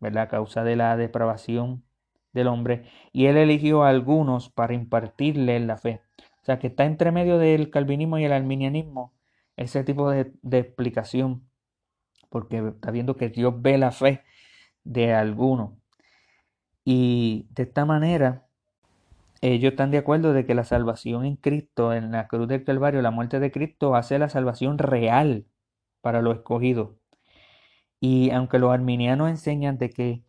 ¿verdad? 0.00 0.24
A 0.24 0.28
causa 0.28 0.64
de 0.64 0.76
la 0.76 0.96
depravación 0.96 1.84
del 2.32 2.48
hombre. 2.48 2.86
Y 3.12 3.26
Él 3.26 3.36
eligió 3.36 3.84
a 3.84 3.90
algunos 3.90 4.50
para 4.50 4.74
impartirle 4.74 5.60
la 5.60 5.76
fe. 5.78 6.00
O 6.42 6.44
sea, 6.44 6.58
que 6.58 6.68
está 6.68 6.84
entre 6.86 7.12
medio 7.12 7.38
del 7.38 7.70
calvinismo 7.70 8.18
y 8.18 8.24
el 8.24 8.32
arminianismo 8.32 9.14
ese 9.56 9.84
tipo 9.84 10.10
de, 10.10 10.32
de 10.42 10.58
explicación. 10.58 11.48
Porque 12.32 12.58
está 12.68 12.90
viendo 12.90 13.16
que 13.16 13.28
Dios 13.28 13.54
ve 13.60 13.78
la 13.78 13.92
fe 13.92 14.22
de 14.84 15.14
algunos. 15.14 15.72
Y 16.84 17.46
de 17.50 17.64
esta 17.64 17.84
manera, 17.84 18.46
ellos 19.42 19.72
están 19.72 19.90
de 19.90 19.98
acuerdo 19.98 20.32
de 20.32 20.46
que 20.46 20.54
la 20.54 20.64
salvación 20.64 21.24
en 21.26 21.36
Cristo, 21.36 21.92
en 21.92 22.12
la 22.12 22.28
cruz 22.28 22.48
del 22.48 22.64
Calvario, 22.64 23.02
la 23.02 23.10
muerte 23.10 23.40
de 23.40 23.52
Cristo, 23.52 23.94
hace 23.94 24.18
la 24.18 24.28
salvación 24.28 24.78
real 24.78 25.46
para 26.00 26.22
los 26.22 26.36
escogidos. 26.36 26.90
Y 28.00 28.30
aunque 28.30 28.58
los 28.58 28.72
arminianos 28.72 29.30
enseñan 29.30 29.78
de 29.78 29.90
que, 29.90 30.24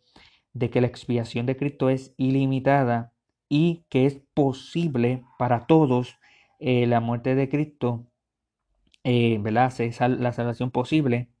de 0.52 0.70
que 0.70 0.80
la 0.80 0.86
expiación 0.88 1.46
de 1.46 1.56
Cristo 1.56 1.90
es 1.90 2.14
ilimitada 2.16 3.12
y 3.48 3.84
que 3.88 4.06
es 4.06 4.20
posible 4.34 5.24
para 5.38 5.66
todos 5.66 6.18
eh, 6.60 6.86
la 6.86 7.00
muerte 7.00 7.34
de 7.34 7.48
Cristo, 7.48 8.06
eh, 9.04 9.38
¿verdad? 9.40 9.66
Hace 9.66 9.90
la 10.08 10.32
salvación 10.32 10.70
posible 10.70 11.33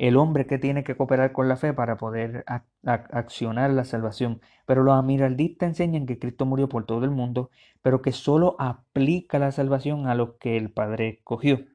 el 0.00 0.16
hombre 0.16 0.46
que 0.46 0.58
tiene 0.58 0.82
que 0.82 0.96
cooperar 0.96 1.32
con 1.32 1.46
la 1.48 1.56
fe 1.56 1.74
para 1.74 1.98
poder 1.98 2.42
accionar 2.84 3.70
la 3.70 3.84
salvación. 3.84 4.40
Pero 4.64 4.82
los 4.82 4.94
amiraldistas 4.94 5.68
enseñan 5.68 6.06
que 6.06 6.18
Cristo 6.18 6.46
murió 6.46 6.70
por 6.70 6.86
todo 6.86 7.04
el 7.04 7.10
mundo, 7.10 7.50
pero 7.82 8.00
que 8.00 8.12
solo 8.12 8.56
aplica 8.58 9.38
la 9.38 9.52
salvación 9.52 10.06
a 10.06 10.14
los 10.14 10.36
que 10.40 10.56
el 10.56 10.70
Padre 10.70 11.08
escogió. 11.10 11.66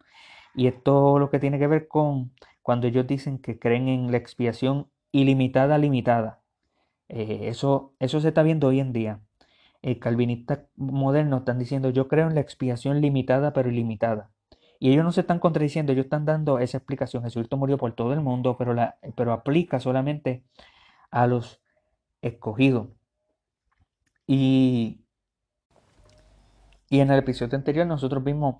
Y 0.55 0.65
esto 0.65 1.19
lo 1.19 1.29
que 1.29 1.37
tiene 1.39 1.59
que 1.59 1.67
ver 1.67 1.87
con 1.87 2.31
cuando 2.63 2.87
ellos 2.87 3.05
dicen 3.05 3.37
que 3.37 3.59
creen 3.59 3.87
en 3.89 4.11
la 4.11 4.17
expiación 4.17 4.89
ilimitada, 5.11 5.77
limitada. 5.77 6.41
Eh, 7.09 7.41
eso, 7.49 7.93
eso 7.99 8.21
se 8.21 8.29
está 8.29 8.41
viendo 8.43 8.67
hoy 8.67 8.79
en 8.79 8.91
día. 8.91 9.21
El 9.83 9.99
calvinistas 9.99 10.61
modernos 10.77 11.41
están 11.41 11.59
diciendo 11.59 11.91
yo 11.91 12.07
creo 12.07 12.27
en 12.27 12.35
la 12.35 12.41
expiación 12.41 13.01
limitada 13.01 13.53
pero 13.53 13.69
ilimitada. 13.69 14.31
Y 14.79 14.91
ellos 14.91 15.03
no 15.03 15.11
se 15.11 15.21
están 15.21 15.39
contradiciendo, 15.39 15.91
ellos 15.93 16.05
están 16.05 16.25
dando 16.25 16.59
esa 16.59 16.77
explicación. 16.77 17.23
Jesucristo 17.23 17.57
murió 17.57 17.77
por 17.77 17.93
todo 17.93 18.13
el 18.13 18.21
mundo, 18.21 18.57
pero, 18.57 18.73
la, 18.73 18.97
pero 19.15 19.33
aplica 19.33 19.79
solamente 19.79 20.43
a 21.11 21.27
los 21.27 21.61
escogidos. 22.21 22.89
Y, 24.27 25.01
y 26.89 26.99
en 26.99 27.11
el 27.11 27.19
episodio 27.19 27.57
anterior 27.57 27.85
nosotros 27.85 28.23
vimos 28.23 28.55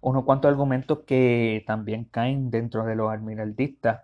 unos 0.00 0.24
cuantos 0.24 0.50
argumentos 0.50 1.00
que 1.06 1.64
también 1.66 2.04
caen 2.04 2.50
dentro 2.50 2.84
de 2.84 2.96
los 2.96 3.10
almiraldistas 3.10 4.02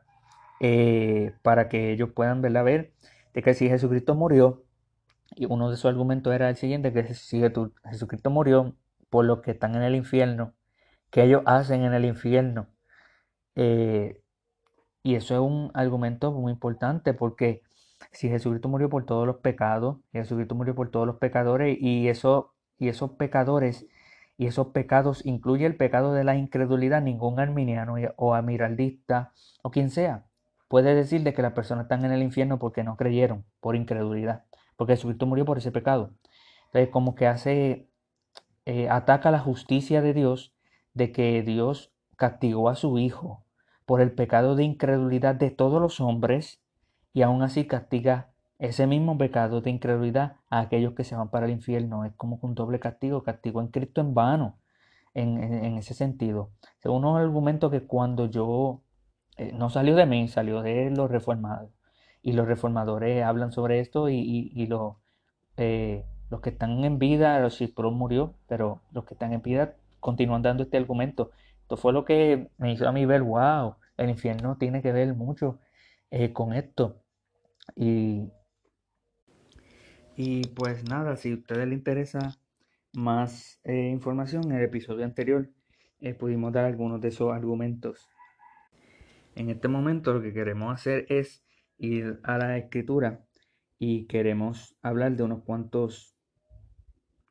eh, 0.60 1.34
para 1.42 1.68
que 1.68 1.92
ellos 1.92 2.10
puedan 2.14 2.40
verla 2.42 2.62
ver 2.62 2.92
de 3.34 3.42
que 3.42 3.54
si 3.54 3.68
Jesucristo 3.68 4.14
murió, 4.14 4.64
y 5.34 5.46
uno 5.46 5.70
de 5.70 5.76
sus 5.76 5.86
argumentos 5.86 6.34
era 6.34 6.50
el 6.50 6.56
siguiente, 6.56 6.92
que 6.92 7.14
si 7.14 7.40
Jesucristo 7.84 8.30
murió 8.30 8.76
por 9.10 9.24
los 9.24 9.40
que 9.40 9.52
están 9.52 9.74
en 9.74 9.82
el 9.82 9.94
infierno, 9.96 10.54
que 11.12 11.24
ellos 11.24 11.42
hacen 11.46 11.84
en 11.84 11.94
el 11.94 12.04
infierno. 12.06 12.68
Eh, 13.56 14.22
y 15.04 15.14
eso 15.16 15.34
es 15.34 15.40
un 15.40 15.70
argumento 15.74 16.32
muy 16.32 16.52
importante 16.52 17.14
porque 17.14 17.62
si 18.12 18.28
Jesucristo 18.28 18.68
murió 18.68 18.88
por 18.90 19.06
todos 19.06 19.26
los 19.26 19.36
pecados, 19.36 19.98
Jesucristo 20.12 20.54
murió 20.54 20.74
por 20.74 20.90
todos 20.90 21.06
los 21.06 21.18
pecadores 21.18 21.78
y, 21.80 22.08
eso, 22.08 22.54
y 22.78 22.88
esos 22.88 23.12
pecadores 23.12 23.86
y 24.38 24.46
esos 24.46 24.68
pecados 24.68 25.24
incluye 25.26 25.66
el 25.66 25.76
pecado 25.76 26.14
de 26.14 26.24
la 26.24 26.36
incredulidad, 26.36 27.02
ningún 27.02 27.38
arminiano 27.38 27.94
o 28.16 28.34
amiraldista 28.34 29.32
o 29.62 29.70
quien 29.70 29.90
sea 29.90 30.26
puede 30.68 30.94
decir 30.94 31.22
de 31.22 31.34
que 31.34 31.42
las 31.42 31.52
personas 31.52 31.84
están 31.84 32.04
en 32.06 32.12
el 32.12 32.22
infierno 32.22 32.58
porque 32.58 32.82
no 32.82 32.96
creyeron, 32.96 33.44
por 33.60 33.76
incredulidad, 33.76 34.46
porque 34.76 34.94
Jesucristo 34.94 35.26
murió 35.26 35.44
por 35.44 35.58
ese 35.58 35.70
pecado. 35.70 36.14
Entonces 36.66 36.88
como 36.90 37.14
que 37.14 37.26
hace, 37.26 37.90
eh, 38.64 38.88
ataca 38.88 39.30
la 39.30 39.38
justicia 39.40 40.00
de 40.00 40.14
Dios 40.14 40.51
de 40.94 41.12
que 41.12 41.42
Dios 41.42 41.92
castigó 42.16 42.68
a 42.68 42.74
su 42.74 42.98
Hijo 42.98 43.44
por 43.86 44.00
el 44.00 44.12
pecado 44.12 44.56
de 44.56 44.64
incredulidad 44.64 45.34
de 45.34 45.50
todos 45.50 45.80
los 45.80 46.00
hombres 46.00 46.62
y 47.12 47.22
aún 47.22 47.42
así 47.42 47.66
castiga 47.66 48.30
ese 48.58 48.86
mismo 48.86 49.18
pecado 49.18 49.60
de 49.60 49.70
incredulidad 49.70 50.36
a 50.48 50.60
aquellos 50.60 50.94
que 50.94 51.04
se 51.04 51.16
van 51.16 51.30
para 51.30 51.46
el 51.46 51.52
infierno. 51.52 52.04
Es 52.04 52.12
como 52.14 52.38
un 52.42 52.54
doble 52.54 52.78
castigo, 52.78 53.22
castigo 53.22 53.60
en 53.60 53.68
Cristo 53.68 54.00
en 54.00 54.14
vano, 54.14 54.56
en, 55.14 55.76
ese 55.78 55.94
sentido. 55.94 56.50
Según 56.78 57.04
un 57.04 57.16
argumento 57.16 57.70
que 57.70 57.82
cuando 57.86 58.26
yo, 58.26 58.80
eh, 59.36 59.52
no 59.52 59.68
salió 59.68 59.96
de 59.96 60.06
mí, 60.06 60.28
salió 60.28 60.62
de 60.62 60.90
los 60.90 61.10
reformados. 61.10 61.70
Y 62.22 62.34
los 62.34 62.46
reformadores 62.46 63.24
hablan 63.24 63.50
sobre 63.50 63.80
esto 63.80 64.08
y, 64.08 64.52
y, 64.54 64.66
los, 64.66 64.94
eh, 65.56 66.06
los 66.30 66.40
que 66.40 66.50
están 66.50 66.84
en 66.84 67.00
vida, 67.00 67.40
los 67.40 67.60
Pro 67.74 67.90
murió, 67.90 68.34
pero 68.46 68.80
los 68.92 69.04
que 69.04 69.14
están 69.14 69.32
en 69.32 69.42
vida 69.42 69.74
continúan 70.02 70.42
dando 70.42 70.64
este 70.64 70.76
argumento. 70.76 71.30
Esto 71.62 71.76
fue 71.78 71.94
lo 71.94 72.04
que 72.04 72.50
me 72.58 72.72
hizo 72.72 72.86
a 72.86 72.92
mí 72.92 73.06
ver, 73.06 73.22
wow, 73.22 73.76
el 73.96 74.10
infierno 74.10 74.58
tiene 74.58 74.82
que 74.82 74.92
ver 74.92 75.14
mucho 75.14 75.60
eh, 76.10 76.32
con 76.32 76.52
esto. 76.52 77.00
Y, 77.76 78.28
y 80.16 80.48
pues 80.48 80.84
nada, 80.84 81.16
si 81.16 81.30
a 81.30 81.34
ustedes 81.36 81.66
les 81.68 81.78
interesa 81.78 82.36
más 82.92 83.60
eh, 83.64 83.88
información, 83.90 84.44
en 84.50 84.58
el 84.58 84.64
episodio 84.64 85.04
anterior 85.04 85.48
eh, 86.00 86.14
pudimos 86.14 86.52
dar 86.52 86.64
algunos 86.64 87.00
de 87.00 87.08
esos 87.08 87.32
argumentos. 87.32 88.10
En 89.36 89.48
este 89.48 89.68
momento 89.68 90.12
lo 90.12 90.20
que 90.20 90.34
queremos 90.34 90.74
hacer 90.74 91.06
es 91.08 91.44
ir 91.78 92.20
a 92.24 92.36
la 92.38 92.58
escritura 92.58 93.24
y 93.78 94.06
queremos 94.06 94.76
hablar 94.82 95.16
de 95.16 95.22
unos 95.22 95.44
cuantos 95.44 96.11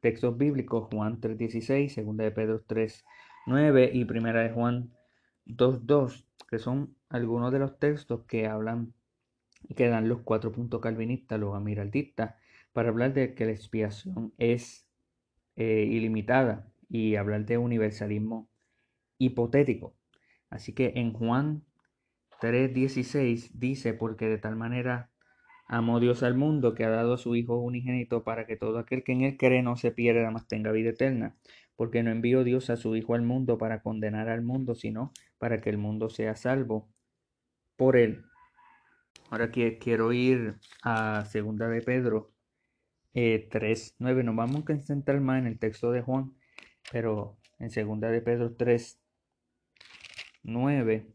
textos 0.01 0.38
bíblicos, 0.38 0.89
Juan 0.91 1.22
3.16, 1.22 2.03
2 2.03 2.17
de 2.17 2.31
Pedro 2.31 2.65
3.9 2.65 3.91
y 3.93 4.05
Primera 4.05 4.41
de 4.41 4.50
Juan 4.50 4.91
2.2, 5.46 6.25
que 6.50 6.60
son 6.60 6.96
algunos 7.10 7.51
de 7.51 7.60
los 7.60 7.79
textos 7.79 8.25
que 8.25 8.48
hablan 8.48 8.93
y 9.67 9.75
que 9.75 9.88
dan 9.88 10.10
los 10.10 10.22
cuatro 10.22 10.51
puntos 10.51 10.81
calvinistas, 10.81 11.39
los 11.39 11.55
amiraldistas, 11.55 12.36
para 12.74 12.89
hablar 12.89 13.13
de 13.13 13.36
que 13.36 13.46
la 13.46 13.51
expiación 13.51 14.34
es 14.38 14.88
eh, 15.55 15.88
ilimitada 15.89 16.72
y 16.89 17.15
hablar 17.15 17.46
de 17.46 17.58
universalismo 17.58 18.50
hipotético. 19.17 19.96
Así 20.50 20.74
que 20.74 20.93
en 20.96 21.13
Juan 21.13 21.63
3.16 22.41 23.51
dice, 23.53 23.93
porque 23.93 24.27
de 24.27 24.39
tal 24.39 24.55
manera 24.55 25.11
Amó 25.74 26.01
Dios 26.01 26.22
al 26.22 26.36
mundo 26.36 26.74
que 26.75 26.84
ha 26.84 26.90
dado 26.90 27.13
a 27.13 27.18
su 27.18 27.34
Hijo 27.34 27.56
unigénito 27.56 28.25
para 28.25 28.46
que 28.46 28.58
todo 28.58 28.78
aquel 28.78 29.06
que 29.06 29.13
en 29.13 29.22
él 29.22 29.38
cree 29.38 29.63
no 29.63 29.78
se 29.78 29.92
pierda, 29.92 30.30
mas 30.30 30.46
tenga 30.46 30.70
vida 30.74 30.90
eterna. 30.90 31.38
Porque 31.78 32.04
no 32.04 32.12
envió 32.12 32.44
Dios 32.44 32.70
a 32.70 32.75
su 32.75 32.94
Hijo 32.98 33.16
al 33.16 33.22
mundo 33.22 33.58
para 33.58 33.82
condenar 33.82 34.28
al 34.28 34.42
mundo, 34.42 34.75
sino 34.75 35.13
para 35.38 35.62
que 35.62 35.70
el 35.70 35.78
mundo 35.78 36.10
sea 36.10 36.36
salvo 36.36 36.90
por 37.78 37.96
él. 37.96 38.25
Ahora 39.30 39.50
quiero 39.50 40.12
ir 40.12 40.56
a 40.84 41.24
segunda 41.24 41.70
de 41.70 41.82
Pedro 41.82 42.34
eh, 43.13 43.48
3, 43.50 43.96
9. 43.98 44.24
Nos 44.25 44.36
vamos 44.36 44.63
a 44.63 44.66
concentrar 44.66 45.22
más 45.22 45.40
en 45.40 45.48
el 45.48 45.58
texto 45.58 45.94
de 45.94 46.01
Juan, 46.01 46.34
pero 46.92 47.38
en 47.60 47.70
segunda 47.70 48.10
de 48.10 48.22
Pedro 48.22 48.56
3, 48.58 49.00
9 50.44 51.08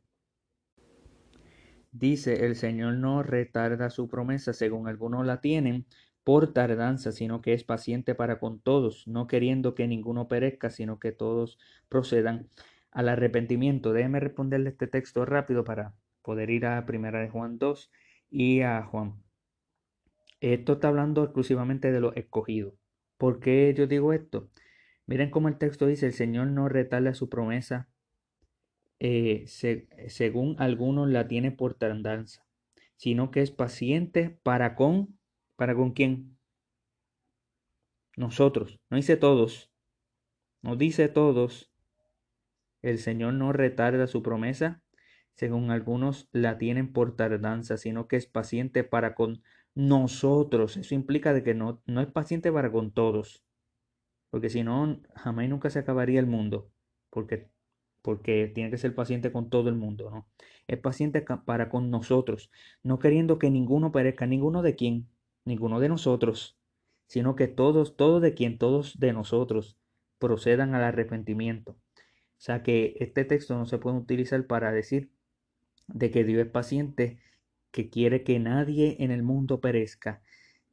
Dice, 1.99 2.45
el 2.45 2.57
Señor 2.57 2.97
no 2.97 3.23
retarda 3.23 3.88
su 3.88 4.07
promesa, 4.07 4.53
según 4.53 4.87
algunos 4.87 5.25
la 5.25 5.41
tienen, 5.41 5.87
por 6.25 6.53
tardanza, 6.53 7.11
sino 7.11 7.41
que 7.41 7.55
es 7.55 7.65
paciente 7.65 8.15
para 8.15 8.38
con 8.38 8.61
todos, 8.61 9.09
no 9.09 9.26
queriendo 9.26 9.75
que 9.75 9.88
ninguno 9.88 10.29
perezca, 10.29 10.69
sino 10.69 10.99
que 10.99 11.12
todos 11.12 11.59
procedan 11.88 12.50
al 12.91 13.09
arrepentimiento. 13.09 13.95
Déjeme 13.95 14.21
responderle 14.21 14.71
este 14.71 14.88
texto 14.88 15.25
rápido 15.25 15.65
para 15.65 15.95
poder 16.21 16.50
ir 16.50 16.67
a 16.67 16.85
Primera 16.85 17.21
de 17.21 17.31
Juan 17.31 17.57
2 17.57 17.91
y 18.29 18.61
a 18.61 18.83
Juan. 18.83 19.15
Esto 20.41 20.75
está 20.75 20.88
hablando 20.88 21.25
exclusivamente 21.25 21.93
de 21.93 22.00
los 22.00 22.15
escogidos. 22.15 22.75
¿Por 23.17 23.41
qué 23.41 23.73
yo 23.75 23.87
digo 23.87 24.12
esto? 24.12 24.50
Miren 25.07 25.31
cómo 25.31 25.49
el 25.49 25.57
texto 25.57 25.87
dice, 25.87 26.05
el 26.05 26.12
Señor 26.12 26.49
no 26.49 26.69
retarda 26.69 27.15
su 27.15 27.31
promesa, 27.31 27.88
eh, 28.99 29.45
según 30.09 30.57
algunos 30.59 31.09
la 31.09 31.29
tiene 31.29 31.53
por 31.53 31.75
tardanza, 31.75 32.47
sino 32.97 33.31
que 33.31 33.43
es 33.43 33.50
paciente 33.50 34.31
para 34.43 34.75
con, 34.76 35.19
¿para 35.57 35.75
con 35.75 35.93
quién? 35.93 36.38
Nosotros, 38.17 38.79
no 38.91 38.97
dice 38.99 39.17
todos, 39.17 39.71
Nos 40.62 40.76
dice 40.76 41.09
todos, 41.09 41.71
el 42.83 42.99
Señor 42.99 43.35
no 43.35 43.53
retarda 43.53 44.07
su 44.07 44.23
promesa, 44.23 44.83
según 45.35 45.71
algunos 45.71 46.29
la 46.33 46.57
tienen 46.59 46.93
por 46.93 47.17
tardanza, 47.17 47.76
sino 47.76 48.09
que 48.09 48.17
es 48.17 48.26
paciente 48.26 48.85
para 48.85 49.15
con 49.15 49.43
nosotros. 49.75 50.76
Eso 50.76 50.95
implica 50.95 51.35
de 51.35 51.43
que 51.43 51.55
no, 51.55 51.83
no 51.87 52.00
es 52.00 52.09
paciente 52.09 52.50
para 52.53 52.73
con 52.73 52.93
todos, 52.93 53.45
porque 54.31 54.50
si 54.50 54.65
no, 54.65 55.00
jamás 55.17 55.49
nunca 55.49 55.71
se 55.71 55.81
acabaría 55.81 56.21
el 56.21 56.26
mundo, 56.26 56.71
porque, 57.11 57.50
porque 58.07 58.53
tiene 58.55 58.71
que 58.71 58.79
ser 58.79 58.95
paciente 58.95 59.33
con 59.33 59.51
todo 59.51 59.69
el 59.69 59.75
mundo, 59.75 60.11
¿no? 60.13 60.29
Es 60.69 60.79
paciente 60.79 61.23
para 61.23 61.69
con 61.69 61.91
nosotros, 61.91 62.53
no 62.85 63.01
queriendo 63.01 63.41
que 63.41 63.51
ninguno 63.51 63.91
perezca, 63.91 64.27
ninguno 64.27 64.63
de 64.63 64.77
quién, 64.77 65.09
ninguno 65.45 65.81
de 65.81 65.89
nosotros, 65.89 66.57
sino 67.09 67.35
que 67.35 67.49
todos, 67.49 67.97
todos 67.97 68.23
de 68.23 68.33
quien, 68.33 68.59
todos 68.59 69.01
de 69.01 69.13
nosotros 69.13 69.77
procedan 70.21 70.77
al 70.77 70.85
arrepentimiento. 70.85 71.73
O 71.73 71.77
sea 72.39 72.63
que 72.63 72.95
este 73.01 73.25
texto 73.25 73.59
no 73.59 73.67
se 73.67 73.79
puede 73.79 73.97
utilizar 73.97 74.47
para 74.47 74.71
decir 74.71 75.11
de 75.89 76.13
que 76.13 76.23
Dios 76.23 76.47
es 76.47 76.53
paciente, 76.53 77.19
que 77.73 77.91
quiere 77.91 78.23
que 78.23 78.39
nadie 78.39 78.99
en 79.01 79.11
el 79.11 79.25
mundo 79.25 79.61
perezca, 79.61 80.23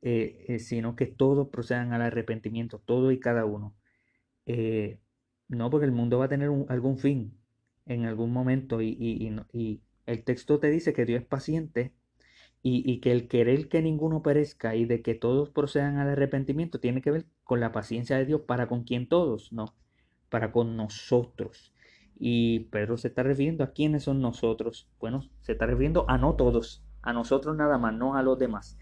eh, 0.03 0.45
eh, 0.49 0.59
sino 0.59 0.95
que 0.95 1.07
todos 1.07 1.47
procedan 1.49 1.93
al 1.93 2.03
arrepentimiento, 2.03 2.77
todo 2.77 3.11
y 3.11 3.19
cada 3.19 3.45
uno. 3.45 3.73
Eh, 4.45 4.99
no, 5.55 5.69
porque 5.69 5.85
el 5.85 5.91
mundo 5.91 6.19
va 6.19 6.25
a 6.25 6.29
tener 6.29 6.49
algún 6.69 6.97
fin 6.97 7.37
en 7.85 8.05
algún 8.05 8.31
momento 8.31 8.81
y, 8.81 8.95
y, 8.99 9.81
el 10.05 10.23
texto 10.23 10.59
te 10.59 10.69
dice 10.69 10.93
que 10.93 11.05
Dios 11.05 11.21
es 11.21 11.27
paciente 11.27 11.93
y, 12.61 12.99
que 13.01 13.11
el 13.11 13.27
querer 13.27 13.67
que 13.67 13.81
ninguno 13.81 14.21
perezca 14.21 14.75
y 14.75 14.85
de 14.85 15.01
que 15.01 15.15
todos 15.15 15.49
procedan 15.49 15.97
al 15.97 16.09
arrepentimiento 16.09 16.79
tiene 16.79 17.01
que 17.01 17.11
ver 17.11 17.25
con 17.43 17.59
la 17.59 17.71
paciencia 17.73 18.17
de 18.17 18.25
Dios 18.25 18.41
para 18.41 18.67
con 18.67 18.83
quien 18.83 19.07
todos, 19.07 19.51
no, 19.51 19.75
para 20.29 20.51
con 20.53 20.77
nosotros. 20.77 21.73
Y 22.17 22.61
Pedro 22.71 22.97
se 22.97 23.09
está 23.09 23.23
refiriendo 23.23 23.63
a 23.65 23.71
quiénes 23.71 24.03
son 24.03 24.21
nosotros. 24.21 24.89
Bueno, 24.99 25.29
se 25.41 25.53
está 25.53 25.65
refiriendo 25.65 26.05
a 26.09 26.17
no 26.17 26.35
todos, 26.35 26.85
a 27.01 27.11
nosotros 27.11 27.55
nada 27.57 27.77
más, 27.77 27.93
no 27.93 28.15
a 28.15 28.23
los 28.23 28.39
demás. 28.39 28.77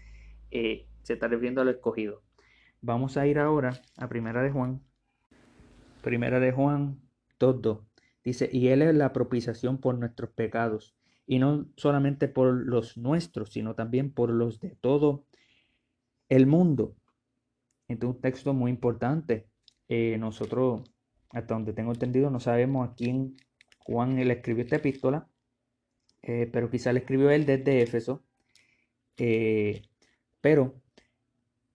Eh, 0.52 0.86
se 1.02 1.14
está 1.14 1.26
refiriendo 1.26 1.60
a 1.60 1.64
lo 1.64 1.72
escogido. 1.72 2.22
Vamos 2.82 3.16
a 3.16 3.26
ir 3.26 3.38
ahora 3.38 3.80
a 3.96 4.08
Primera 4.08 4.42
de 4.42 4.50
Juan. 4.50 4.80
Primera 6.02 6.40
de 6.40 6.52
Juan 6.52 7.00
todo 7.38 7.86
Dice, 8.24 8.48
y 8.52 8.68
Él 8.68 8.82
es 8.82 8.94
la 8.94 9.12
propiciación 9.12 9.78
por 9.78 9.98
nuestros 9.98 10.30
pecados, 10.30 10.94
y 11.26 11.40
no 11.40 11.66
solamente 11.76 12.28
por 12.28 12.52
los 12.52 12.96
nuestros, 12.96 13.50
sino 13.52 13.74
también 13.74 14.12
por 14.12 14.30
los 14.30 14.60
de 14.60 14.76
todo 14.76 15.26
el 16.28 16.46
mundo. 16.46 16.94
Este 17.88 18.06
es 18.06 18.12
un 18.12 18.20
texto 18.20 18.54
muy 18.54 18.70
importante. 18.70 19.48
Eh, 19.88 20.16
nosotros 20.18 20.82
hasta 21.30 21.54
donde 21.54 21.72
tengo 21.72 21.92
entendido, 21.92 22.30
no 22.30 22.40
sabemos 22.40 22.88
a 22.88 22.94
quién 22.94 23.36
Juan 23.78 24.16
le 24.16 24.32
escribió 24.32 24.64
esta 24.64 24.76
epístola, 24.76 25.28
eh, 26.22 26.48
pero 26.52 26.70
quizá 26.70 26.92
le 26.92 27.00
escribió 27.00 27.30
él 27.30 27.46
desde 27.46 27.82
Éfeso. 27.82 28.22
Eh, 29.16 29.82
pero 30.40 30.80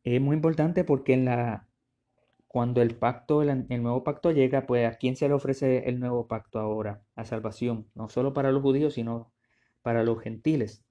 es 0.03 0.21
muy 0.21 0.35
importante 0.35 0.83
porque 0.83 1.13
en 1.13 1.25
la, 1.25 1.66
cuando 2.57 2.81
el 2.81 2.95
pacto, 2.95 3.43
el, 3.43 3.67
nuevo 3.83 4.03
pacto 4.03 4.31
llega, 4.31 4.65
pues 4.65 4.87
a 4.91 4.97
quién 4.97 5.15
se 5.15 5.27
le 5.27 5.35
ofrece 5.35 5.87
el 5.89 5.99
nuevo 5.99 6.27
pacto 6.27 6.57
ahora, 6.57 7.03
la 7.15 7.23
salvación, 7.23 7.87
no 7.93 8.09
solo 8.09 8.33
para 8.33 8.51
los 8.51 8.63
judíos, 8.63 8.95
sino 8.95 9.31
para 9.83 10.01
los 10.01 10.19
gentiles. 10.23 10.83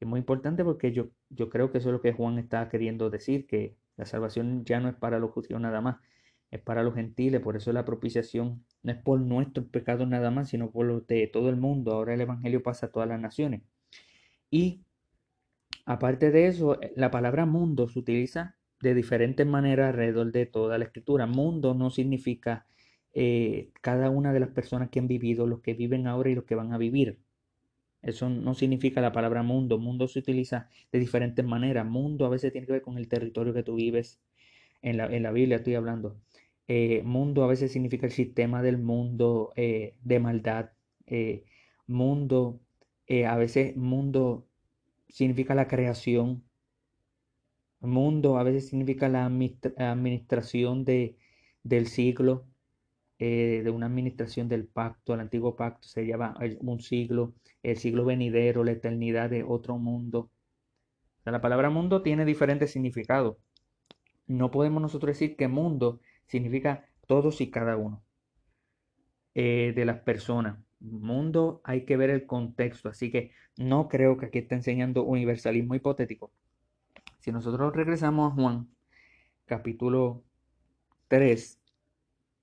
Es 0.00 0.08
muy 0.08 0.18
importante 0.18 0.64
porque 0.64 0.90
yo, 0.90 1.10
yo 1.30 1.48
creo 1.48 1.70
que 1.70 1.78
eso 1.78 1.90
es 1.90 1.92
lo 1.92 2.00
que 2.00 2.12
Juan 2.12 2.40
está 2.40 2.68
queriendo 2.68 3.08
decir, 3.08 3.46
que 3.46 3.76
la 3.96 4.04
salvación 4.04 4.64
ya 4.64 4.80
no 4.80 4.88
es 4.88 4.96
para 4.96 5.20
los 5.20 5.30
judíos 5.30 5.60
nada 5.60 5.80
más, 5.80 5.98
es 6.50 6.60
para 6.60 6.82
los 6.82 6.96
gentiles, 6.96 7.40
por 7.40 7.54
eso 7.54 7.72
la 7.72 7.84
propiciación 7.84 8.64
no 8.82 8.90
es 8.90 8.98
por 8.98 9.20
nuestros 9.20 9.66
pecados 9.68 10.08
nada 10.08 10.32
más, 10.32 10.48
sino 10.48 10.72
por 10.72 10.86
los 10.86 11.06
de 11.06 11.28
todo 11.28 11.50
el 11.50 11.56
mundo. 11.56 11.92
Ahora 11.92 12.14
el 12.14 12.20
Evangelio 12.22 12.64
pasa 12.64 12.86
a 12.86 12.90
todas 12.90 13.08
las 13.08 13.20
naciones. 13.20 13.62
Y 14.50 14.82
aparte 15.86 16.32
de 16.32 16.48
eso, 16.48 16.80
la 16.96 17.12
palabra 17.12 17.46
mundo 17.46 17.88
se 17.88 18.00
utiliza 18.00 18.56
de 18.82 18.94
diferentes 18.94 19.46
maneras 19.46 19.90
alrededor 19.90 20.32
de 20.32 20.46
toda 20.46 20.76
la 20.78 20.84
escritura. 20.84 21.26
Mundo 21.26 21.74
no 21.74 21.90
significa 21.90 22.66
eh, 23.14 23.70
cada 23.80 24.10
una 24.10 24.32
de 24.32 24.40
las 24.40 24.50
personas 24.50 24.90
que 24.90 24.98
han 24.98 25.08
vivido, 25.08 25.46
los 25.46 25.60
que 25.60 25.74
viven 25.74 26.06
ahora 26.06 26.30
y 26.30 26.34
los 26.34 26.44
que 26.44 26.56
van 26.56 26.72
a 26.72 26.78
vivir. 26.78 27.20
Eso 28.02 28.28
no 28.28 28.54
significa 28.54 29.00
la 29.00 29.12
palabra 29.12 29.42
mundo. 29.44 29.78
Mundo 29.78 30.08
se 30.08 30.18
utiliza 30.20 30.68
de 30.92 30.98
diferentes 30.98 31.44
maneras. 31.44 31.86
Mundo 31.86 32.26
a 32.26 32.28
veces 32.30 32.52
tiene 32.52 32.66
que 32.66 32.72
ver 32.74 32.82
con 32.82 32.98
el 32.98 33.08
territorio 33.08 33.54
que 33.54 33.62
tú 33.62 33.76
vives. 33.76 34.20
En 34.82 34.96
la, 34.96 35.06
en 35.06 35.22
la 35.22 35.32
Biblia 35.32 35.58
estoy 35.58 35.76
hablando. 35.76 36.20
Eh, 36.68 37.02
mundo 37.04 37.44
a 37.44 37.46
veces 37.48 37.72
significa 37.72 38.06
el 38.06 38.12
sistema 38.12 38.62
del 38.62 38.78
mundo 38.78 39.52
eh, 39.56 39.94
de 40.02 40.20
maldad. 40.20 40.70
Mundo, 41.86 42.60
a 43.26 43.36
veces 43.36 43.76
mundo 43.76 44.48
significa 45.08 45.54
la 45.54 45.68
creación. 45.68 46.44
Mundo 47.82 48.38
a 48.38 48.42
veces 48.42 48.68
significa 48.68 49.08
la 49.08 49.26
administración 49.26 50.84
de, 50.84 51.16
del 51.62 51.86
siglo, 51.86 52.46
de 53.18 53.70
una 53.72 53.86
administración 53.86 54.48
del 54.48 54.66
pacto, 54.66 55.14
el 55.14 55.20
antiguo 55.20 55.54
pacto 55.54 55.86
se 55.86 56.06
llama 56.06 56.34
un 56.60 56.80
siglo, 56.80 57.34
el 57.62 57.76
siglo 57.76 58.04
venidero, 58.04 58.64
la 58.64 58.72
eternidad 58.72 59.30
de 59.30 59.44
otro 59.44 59.78
mundo. 59.78 60.30
la 61.24 61.40
palabra 61.40 61.70
mundo 61.70 62.02
tiene 62.02 62.24
diferentes 62.24 62.72
significados. 62.72 63.36
No 64.26 64.50
podemos 64.50 64.82
nosotros 64.82 65.10
decir 65.18 65.36
que 65.36 65.48
mundo 65.48 66.00
significa 66.26 66.86
todos 67.06 67.40
y 67.40 67.50
cada 67.50 67.76
uno 67.76 68.02
eh, 69.34 69.72
de 69.74 69.84
las 69.84 70.00
personas. 70.00 70.58
Mundo 70.80 71.60
hay 71.64 71.84
que 71.84 71.96
ver 71.96 72.10
el 72.10 72.26
contexto, 72.26 72.88
así 72.88 73.10
que 73.10 73.30
no 73.56 73.88
creo 73.88 74.16
que 74.16 74.26
aquí 74.26 74.38
esté 74.38 74.56
enseñando 74.56 75.04
universalismo 75.04 75.74
hipotético. 75.74 76.32
Si 77.22 77.30
nosotros 77.30 77.72
regresamos 77.76 78.32
a 78.32 78.34
Juan, 78.34 78.68
capítulo 79.46 80.24
3, 81.06 81.60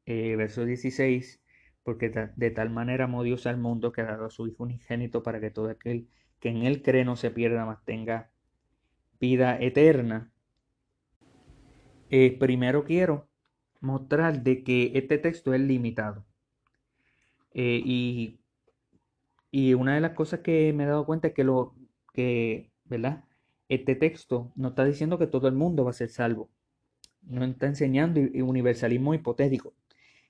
eh, 0.05 0.37
verso 0.37 0.63
16, 0.63 1.41
porque 1.83 2.09
de 2.09 2.51
tal 2.51 2.69
manera 2.69 3.03
amó 3.03 3.23
Dios 3.23 3.45
al 3.45 3.57
mundo 3.57 3.91
que 3.91 3.99
ha 3.99 4.05
dado 4.05 4.27
a 4.27 4.29
su 4.29 4.47
Hijo 4.47 4.63
unigénito 4.63 5.21
para 5.21 5.41
que 5.41 5.51
todo 5.51 5.69
aquel 5.69 6.07
que 6.39 6.47
en 6.47 6.63
él 6.63 6.81
cree 6.81 7.03
no 7.03 7.17
se 7.17 7.29
pierda, 7.29 7.65
más 7.65 7.83
tenga 7.83 8.31
vida 9.19 9.57
eterna. 9.59 10.31
Eh, 12.09 12.37
primero 12.39 12.85
quiero 12.85 13.27
mostrar 13.81 14.43
de 14.43 14.63
que 14.63 14.93
este 14.95 15.17
texto 15.17 15.53
es 15.53 15.59
limitado. 15.59 16.25
Eh, 17.53 17.81
y, 17.83 18.39
y, 19.51 19.73
una 19.73 19.95
de 19.95 19.99
las 19.99 20.13
cosas 20.13 20.39
que 20.39 20.71
me 20.71 20.85
he 20.85 20.87
dado 20.87 21.05
cuenta 21.05 21.27
es 21.27 21.33
que 21.33 21.43
lo 21.43 21.75
que, 22.13 22.71
¿verdad? 22.85 23.25
Este 23.69 23.95
texto 23.95 24.51
no 24.55 24.69
está 24.69 24.83
diciendo 24.83 25.19
que 25.19 25.27
todo 25.27 25.47
el 25.47 25.53
mundo 25.53 25.83
va 25.83 25.91
a 25.91 25.93
ser 25.93 26.09
salvo. 26.09 26.49
No 27.21 27.45
está 27.45 27.67
enseñando 27.67 28.19
universalismo 28.19 29.13
hipotético. 29.13 29.73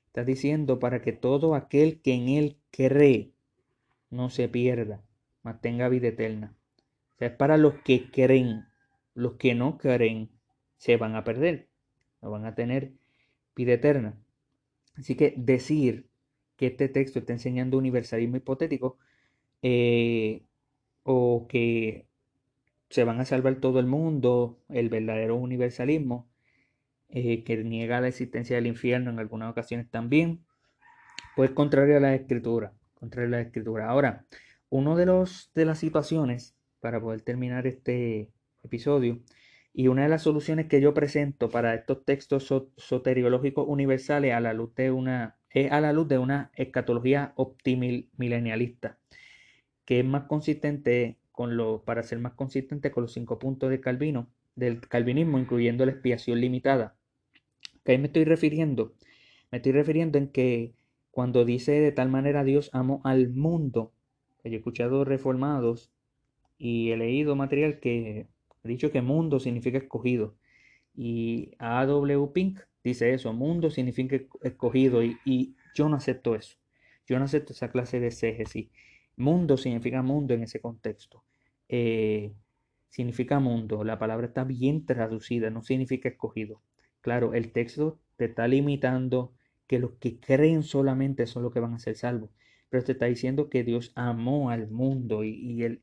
Está 0.07 0.25
diciendo 0.25 0.79
para 0.79 1.01
que 1.01 1.13
todo 1.13 1.55
aquel 1.55 2.01
que 2.01 2.13
en 2.13 2.29
él 2.29 2.57
cree 2.71 3.31
no 4.09 4.29
se 4.29 4.49
pierda, 4.49 5.01
mantenga 5.41 5.87
vida 5.87 6.09
eterna. 6.09 6.53
O 7.15 7.17
sea, 7.17 7.29
es 7.29 7.35
para 7.35 7.57
los 7.57 7.75
que 7.75 8.11
creen. 8.11 8.65
Los 9.13 9.35
que 9.35 9.55
no 9.55 9.77
creen 9.77 10.29
se 10.77 10.97
van 10.97 11.15
a 11.15 11.23
perder. 11.23 11.69
No 12.21 12.31
van 12.31 12.45
a 12.45 12.55
tener 12.55 12.93
vida 13.55 13.73
eterna. 13.73 14.17
Así 14.95 15.15
que 15.15 15.33
decir 15.37 16.09
que 16.57 16.67
este 16.67 16.89
texto 16.89 17.19
está 17.19 17.31
enseñando 17.33 17.77
universalismo 17.77 18.35
hipotético 18.35 18.97
eh, 19.61 20.43
o 21.03 21.47
que 21.47 22.08
se 22.89 23.03
van 23.03 23.19
a 23.19 23.25
salvar 23.25 23.55
todo 23.55 23.79
el 23.79 23.85
mundo, 23.85 24.59
el 24.69 24.89
verdadero 24.89 25.35
universalismo, 25.35 26.27
eh, 27.09 27.43
que 27.43 27.57
niega 27.63 28.01
la 28.01 28.07
existencia 28.07 28.55
del 28.55 28.67
infierno 28.67 29.09
en 29.11 29.19
algunas 29.19 29.51
ocasiones 29.51 29.89
también, 29.89 30.45
pues 31.35 31.51
contrario 31.51 31.97
a 31.97 31.99
la 31.99 32.15
escritura, 32.15 32.73
contrario 32.95 33.27
a 33.27 33.31
la 33.31 33.41
escritura. 33.41 33.89
Ahora, 33.89 34.25
uno 34.69 34.95
de 34.95 35.05
los 35.05 35.51
de 35.55 35.65
las 35.65 35.79
situaciones 35.79 36.55
para 36.79 37.01
poder 37.01 37.21
terminar 37.21 37.67
este 37.67 38.29
episodio 38.63 39.21
y 39.73 39.87
una 39.87 40.03
de 40.03 40.09
las 40.09 40.23
soluciones 40.23 40.67
que 40.67 40.81
yo 40.81 40.93
presento 40.93 41.49
para 41.49 41.73
estos 41.75 42.03
textos 42.05 42.53
soteriológicos 42.77 43.65
universales 43.67 44.33
a 44.33 44.39
la 44.39 44.53
luz 44.53 44.73
de 44.75 44.91
una, 44.91 45.37
es 45.51 45.71
a 45.71 45.81
la 45.81 45.93
luz 45.93 46.07
de 46.07 46.17
una 46.17 46.51
escatología 46.55 47.33
optimilenialista, 47.35 48.97
que 49.85 49.99
es 49.99 50.05
más 50.05 50.23
consistente 50.23 51.17
con 51.39 51.55
lo, 51.55 51.85
para 51.85 52.03
ser 52.03 52.19
más 52.19 52.33
consistente 52.33 52.91
con 52.91 53.03
los 53.03 53.13
cinco 53.13 53.39
puntos 53.39 53.69
de 53.69 53.79
Calvino, 53.79 54.27
del 54.57 54.81
calvinismo, 54.81 55.39
incluyendo 55.39 55.85
la 55.85 55.93
expiación 55.93 56.41
limitada. 56.41 56.97
¿Qué 57.85 57.97
me 57.97 58.07
estoy 58.07 58.25
refiriendo? 58.25 58.93
Me 59.49 59.59
estoy 59.59 59.71
refiriendo 59.71 60.17
en 60.17 60.27
que 60.27 60.73
cuando 61.11 61.45
dice 61.45 61.79
de 61.79 61.93
tal 61.93 62.09
manera 62.09 62.43
Dios 62.43 62.69
amó 62.73 62.99
al 63.05 63.29
mundo, 63.29 63.93
he 64.43 64.53
escuchado 64.53 65.05
reformados 65.05 65.93
y 66.57 66.91
he 66.91 66.97
leído 66.97 67.37
material 67.37 67.79
que 67.79 68.27
dicho 68.65 68.91
que 68.91 69.01
mundo 69.01 69.39
significa 69.39 69.77
escogido. 69.77 70.35
Y 70.93 71.53
A.W. 71.57 72.31
Pink 72.33 72.59
dice 72.83 73.13
eso, 73.13 73.31
mundo 73.31 73.69
significa 73.69 74.19
escogido 74.41 75.01
y, 75.05 75.17
y, 75.23 75.55
yo 75.73 75.87
no 75.87 75.95
acepto 75.95 76.35
eso. 76.35 76.57
Yo 77.07 77.17
no 77.17 77.23
acepto 77.23 77.53
esa 77.53 77.71
clase 77.71 78.01
de 78.01 78.07
exégesis. 78.07 78.67
Mundo 79.15 79.55
significa 79.55 80.01
mundo 80.01 80.33
en 80.33 80.43
ese 80.43 80.59
contexto. 80.59 81.23
Eh, 81.69 82.33
significa 82.89 83.39
mundo. 83.39 83.83
La 83.83 83.99
palabra 83.99 84.27
está 84.27 84.43
bien 84.43 84.85
traducida, 84.85 85.49
no 85.49 85.61
significa 85.61 86.09
escogido. 86.09 86.61
Claro, 87.01 87.33
el 87.33 87.51
texto 87.51 87.99
te 88.17 88.25
está 88.25 88.47
limitando 88.47 89.33
que 89.67 89.79
los 89.79 89.91
que 89.93 90.19
creen 90.19 90.63
solamente 90.63 91.27
son 91.27 91.43
los 91.43 91.53
que 91.53 91.59
van 91.59 91.73
a 91.73 91.79
ser 91.79 91.95
salvos. 91.95 92.31
Pero 92.69 92.83
te 92.83 92.91
está 92.93 93.05
diciendo 93.05 93.49
que 93.49 93.63
Dios 93.63 93.91
amó 93.95 94.49
al 94.49 94.69
mundo 94.69 95.23
y, 95.23 95.63
el, 95.63 95.81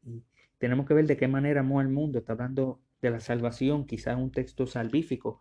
tenemos 0.59 0.87
que 0.87 0.94
ver 0.94 1.07
de 1.07 1.16
qué 1.16 1.29
manera 1.29 1.61
amó 1.61 1.81
al 1.81 1.88
mundo. 1.88 2.18
Está 2.18 2.33
hablando 2.33 2.81
de 3.01 3.11
la 3.11 3.20
salvación, 3.20 3.87
quizás 3.87 4.16
un 4.16 4.33
texto 4.33 4.66
salvífico. 4.66 5.40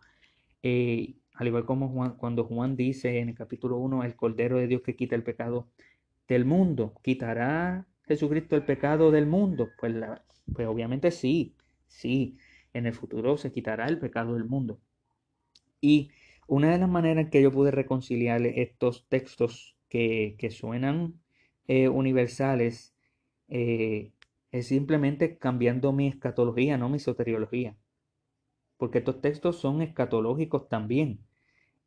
Eh, 0.62 1.16
al 1.34 1.48
igual 1.48 1.66
como 1.66 2.16
cuando 2.16 2.44
Juan 2.44 2.76
dice 2.76 3.18
en 3.18 3.28
el 3.28 3.34
capítulo 3.34 3.76
1, 3.78 4.04
el 4.04 4.16
Cordero 4.16 4.58
de 4.58 4.66
Dios 4.68 4.82
que 4.82 4.96
quita 4.96 5.14
el 5.16 5.22
pecado 5.22 5.68
del 6.28 6.44
mundo, 6.44 6.94
¿quitará 7.02 7.86
Jesucristo 8.06 8.56
el 8.56 8.64
pecado 8.64 9.10
del 9.10 9.26
mundo? 9.26 9.70
Pues, 9.78 9.94
pues 10.54 10.66
obviamente 10.66 11.10
sí, 11.10 11.54
sí, 11.86 12.38
en 12.72 12.86
el 12.86 12.94
futuro 12.94 13.36
se 13.36 13.52
quitará 13.52 13.86
el 13.86 13.98
pecado 13.98 14.34
del 14.34 14.44
mundo. 14.44 14.80
Y 15.80 16.10
una 16.46 16.70
de 16.72 16.78
las 16.78 16.88
maneras 16.88 17.28
que 17.30 17.42
yo 17.42 17.52
pude 17.52 17.70
reconciliar 17.70 18.44
estos 18.46 19.06
textos 19.08 19.76
que, 19.88 20.36
suenan 20.50 21.20
eh, 21.66 21.88
universales 21.88 22.94
eh, 23.48 24.12
es 24.52 24.66
simplemente 24.68 25.38
cambiando 25.38 25.92
mi 25.92 26.08
escatología, 26.08 26.78
no 26.78 26.88
mi 26.88 26.98
soteriología. 26.98 27.76
Porque 28.76 28.98
estos 28.98 29.20
textos 29.20 29.56
son 29.58 29.82
escatológicos 29.82 30.68
también. 30.68 31.20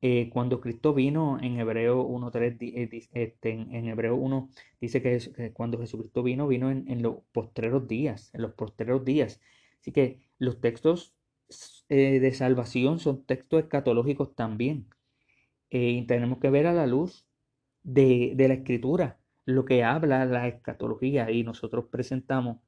Eh, 0.01 0.29
cuando 0.31 0.61
Cristo 0.61 0.93
vino 0.93 1.39
en 1.41 1.59
Hebreo 1.59 2.07
1.3, 2.07 3.09
este, 3.13 3.51
en, 3.51 3.87
Hebreo 3.87 4.15
1 4.15 4.49
dice 4.79 5.01
que, 5.01 5.51
cuando 5.53 5.77
Jesucristo 5.79 6.23
vino, 6.23 6.47
vino 6.47 6.71
en, 6.71 7.01
los 7.01 7.17
postreros 7.33 7.87
días, 7.87 8.31
en 8.33 8.41
los 8.43 8.53
postreros 8.53 9.03
días. 9.03 9.41
Así 9.81 9.91
que 9.91 10.21
los 10.37 10.61
textos 10.61 11.15
eh, 11.89 12.19
de 12.19 12.33
salvación 12.33 12.99
son 12.99 13.25
textos 13.25 13.61
escatológicos 13.63 14.35
también. 14.35 14.87
Eh, 15.69 15.91
y 15.91 16.05
tenemos 16.07 16.39
que 16.39 16.49
ver 16.49 16.67
a 16.67 16.73
la 16.73 16.87
luz 16.87 17.27
de, 17.83 18.35
la 18.37 18.53
escritura 18.53 19.19
lo 19.45 19.65
que 19.65 19.83
habla 19.83 20.25
la 20.25 20.47
escatología 20.47 21.31
y 21.31 21.43
nosotros 21.43 21.85
presentamos 21.91 22.59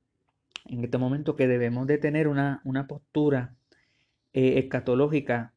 en 0.65 0.84
este 0.84 0.98
momento 0.98 1.36
que 1.36 1.48
debemos 1.48 1.88
de 1.88 1.98
tener 1.98 2.28
una, 2.28 2.62
una 2.65 2.88
postura 2.88 3.56
escatológica 4.34 5.54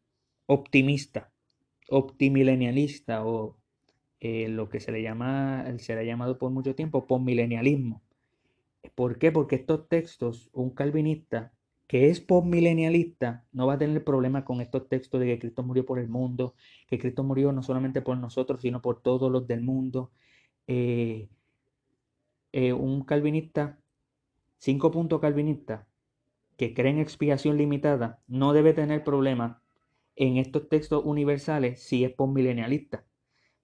optimista 0.46 1.33
optimilenialista 1.88 3.24
o 3.26 3.58
eh, 4.20 4.48
lo 4.48 4.68
que 4.68 4.80
se 4.80 4.92
le 4.92 5.02
llama, 5.02 5.64
se 5.78 5.94
le 5.94 6.00
ha 6.00 6.04
llamado 6.04 6.38
por 6.38 6.50
mucho 6.50 6.74
tiempo 6.74 7.06
postmilenialismo. 7.06 8.02
¿Por 8.94 9.18
qué? 9.18 9.32
Porque 9.32 9.56
estos 9.56 9.88
textos, 9.88 10.50
un 10.52 10.70
calvinista 10.70 11.52
que 11.86 12.08
es 12.10 12.20
postmilenialista 12.20 13.44
no 13.52 13.66
va 13.66 13.74
a 13.74 13.78
tener 13.78 14.02
problema 14.04 14.44
con 14.44 14.60
estos 14.60 14.88
textos 14.88 15.20
de 15.20 15.26
que 15.26 15.38
Cristo 15.38 15.62
murió 15.62 15.84
por 15.84 15.98
el 15.98 16.08
mundo, 16.08 16.54
que 16.86 16.98
Cristo 16.98 17.22
murió 17.24 17.52
no 17.52 17.62
solamente 17.62 18.02
por 18.02 18.16
nosotros, 18.16 18.62
sino 18.62 18.80
por 18.80 19.02
todos 19.02 19.30
los 19.30 19.46
del 19.46 19.62
mundo. 19.62 20.10
Eh, 20.66 21.28
eh, 22.52 22.72
un 22.72 23.04
calvinista, 23.04 23.78
cinco 24.58 24.90
puntos 24.90 25.20
calvinista, 25.20 25.86
que 26.56 26.72
cree 26.74 26.92
en 26.92 27.00
expiación 27.00 27.58
limitada, 27.58 28.22
no 28.28 28.52
debe 28.52 28.72
tener 28.72 29.04
problema 29.04 29.60
en 30.16 30.36
estos 30.38 30.68
textos 30.68 31.02
universales 31.04 31.82
si 31.82 32.04
es 32.04 32.12
postmilenialista, 32.12 33.04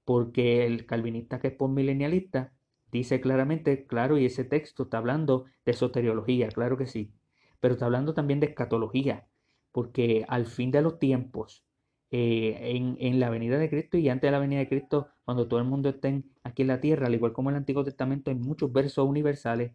porque 0.04 0.66
el 0.66 0.86
calvinista 0.86 1.40
que 1.40 1.48
es 1.48 1.54
postmilenialista 1.54 2.52
dice 2.90 3.20
claramente, 3.20 3.86
claro, 3.86 4.18
y 4.18 4.26
ese 4.26 4.44
texto 4.44 4.84
está 4.84 4.98
hablando 4.98 5.46
de 5.64 5.72
soteriología, 5.72 6.48
claro 6.48 6.76
que 6.76 6.86
sí, 6.86 7.12
pero 7.60 7.74
está 7.74 7.86
hablando 7.86 8.14
también 8.14 8.40
de 8.40 8.46
escatología, 8.46 9.28
porque 9.72 10.24
al 10.28 10.46
fin 10.46 10.70
de 10.70 10.82
los 10.82 10.98
tiempos, 10.98 11.64
eh, 12.10 12.96
en, 12.98 13.20
la 13.20 13.30
venida 13.30 13.58
de 13.58 13.70
Cristo 13.70 13.96
y 13.96 14.08
antes 14.08 14.26
de 14.28 14.32
la 14.32 14.40
venida 14.40 14.58
de 14.60 14.68
Cristo, 14.68 15.08
cuando 15.24 15.46
todo 15.46 15.60
el 15.60 15.66
mundo 15.66 15.90
esté 15.90 16.24
aquí 16.42 16.62
en 16.62 16.68
la 16.68 16.80
tierra, 16.80 17.06
al 17.06 17.14
igual 17.14 17.32
como 17.32 17.50
en 17.50 17.56
el 17.56 17.60
Antiguo 17.60 17.84
Testamento, 17.84 18.30
en 18.32 18.40
muchos 18.40 18.72
versos 18.72 19.06
universales, 19.06 19.72